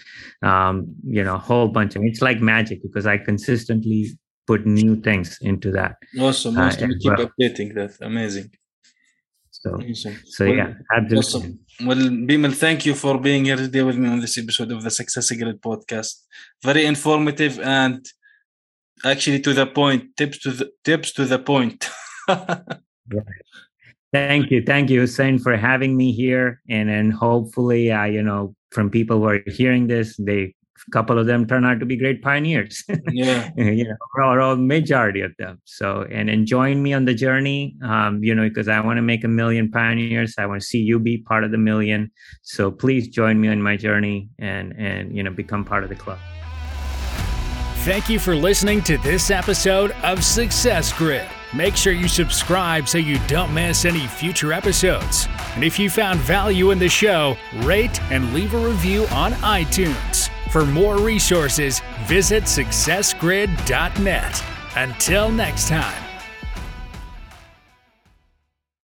um, 0.42 0.86
you 1.06 1.22
know 1.22 1.34
a 1.34 1.38
whole 1.38 1.68
bunch 1.68 1.96
of 1.96 2.02
it's 2.04 2.22
like 2.22 2.40
magic 2.40 2.82
because 2.82 3.06
i 3.06 3.16
consistently 3.16 4.06
put 4.46 4.64
new 4.66 4.96
things 4.96 5.38
into 5.40 5.70
that 5.70 5.96
awesome 6.20 6.56
uh, 6.56 6.66
awesome 6.66 6.90
uh, 6.90 6.94
keep 7.00 7.18
well. 7.18 7.26
updating 7.26 7.74
that 7.74 7.96
amazing 8.00 8.50
so 9.50 9.70
awesome. 9.70 10.16
so 10.24 10.46
well, 10.46 10.54
yeah 10.54 10.74
absolutely. 10.94 11.18
awesome 11.18 11.60
well 11.86 11.96
bimal 12.28 12.54
thank 12.54 12.86
you 12.86 12.94
for 12.94 13.18
being 13.18 13.44
here 13.46 13.56
today 13.56 13.82
with 13.82 13.96
me 13.96 14.08
on 14.08 14.20
this 14.20 14.38
episode 14.38 14.70
of 14.72 14.82
the 14.82 14.90
success 14.90 15.30
grid 15.30 15.60
podcast 15.60 16.14
very 16.62 16.84
informative 16.86 17.58
and 17.60 18.06
actually 19.04 19.40
to 19.40 19.52
the 19.52 19.66
point 19.66 20.16
tips 20.16 20.38
to 20.38 20.50
the 20.50 20.70
tips 20.84 21.12
to 21.12 21.24
the 21.24 21.38
point 21.38 21.90
right. 22.28 22.64
Thank 24.12 24.50
you, 24.50 24.62
thank 24.62 24.88
you, 24.88 25.00
Hussein, 25.00 25.38
for 25.38 25.56
having 25.56 25.94
me 25.94 26.10
here, 26.12 26.62
and 26.70 26.88
and 26.88 27.12
hopefully, 27.12 27.90
uh, 27.90 28.04
you 28.04 28.22
know, 28.22 28.54
from 28.70 28.88
people 28.88 29.18
who 29.18 29.24
are 29.24 29.42
hearing 29.46 29.88
this, 29.88 30.16
they 30.16 30.54
a 30.86 30.90
couple 30.90 31.18
of 31.18 31.26
them 31.26 31.46
turn 31.46 31.64
out 31.64 31.80
to 31.80 31.86
be 31.86 31.96
great 31.96 32.22
pioneers. 32.22 32.84
Yeah, 33.12 33.50
you 33.56 33.84
know, 33.84 33.96
or, 34.16 34.40
or 34.40 34.56
majority 34.56 35.20
of 35.20 35.32
them. 35.38 35.60
So, 35.64 36.06
and 36.10 36.28
and 36.28 36.46
join 36.46 36.82
me 36.82 36.92
on 36.92 37.04
the 37.04 37.14
journey. 37.14 37.76
Um, 37.82 38.22
you 38.22 38.34
know, 38.34 38.48
because 38.48 38.68
I 38.68 38.80
want 38.80 38.98
to 38.98 39.02
make 39.02 39.24
a 39.24 39.28
million 39.28 39.70
pioneers. 39.70 40.34
I 40.38 40.46
want 40.46 40.60
to 40.60 40.66
see 40.66 40.78
you 40.78 40.98
be 40.98 41.18
part 41.18 41.44
of 41.44 41.50
the 41.50 41.58
million. 41.58 42.10
So 42.42 42.70
please 42.70 43.08
join 43.08 43.40
me 43.40 43.48
on 43.48 43.62
my 43.62 43.76
journey 43.76 44.28
and 44.38 44.74
and 44.78 45.16
you 45.16 45.22
know 45.22 45.30
become 45.30 45.64
part 45.64 45.82
of 45.82 45.88
the 45.88 45.96
club. 45.96 46.18
Thank 47.84 48.08
you 48.08 48.18
for 48.18 48.34
listening 48.34 48.82
to 48.82 48.98
this 48.98 49.30
episode 49.30 49.92
of 50.02 50.24
Success 50.24 50.92
Grid. 50.92 51.26
Make 51.54 51.76
sure 51.76 51.92
you 51.92 52.08
subscribe 52.08 52.88
so 52.88 52.98
you 52.98 53.18
don't 53.26 53.54
miss 53.54 53.84
any 53.84 54.06
future 54.06 54.52
episodes. 54.52 55.28
And 55.54 55.64
if 55.64 55.78
you 55.78 55.88
found 55.88 56.20
value 56.20 56.70
in 56.70 56.78
the 56.78 56.88
show, 56.88 57.36
rate 57.56 58.00
and 58.10 58.34
leave 58.34 58.54
a 58.54 58.58
review 58.58 59.06
on 59.08 59.32
iTunes. 59.34 60.30
For 60.50 60.64
more 60.64 60.98
resources, 60.98 61.80
visit 62.04 62.44
successgrid.net. 62.44 64.44
Until 64.76 65.30
next 65.30 65.68
time. 65.68 66.05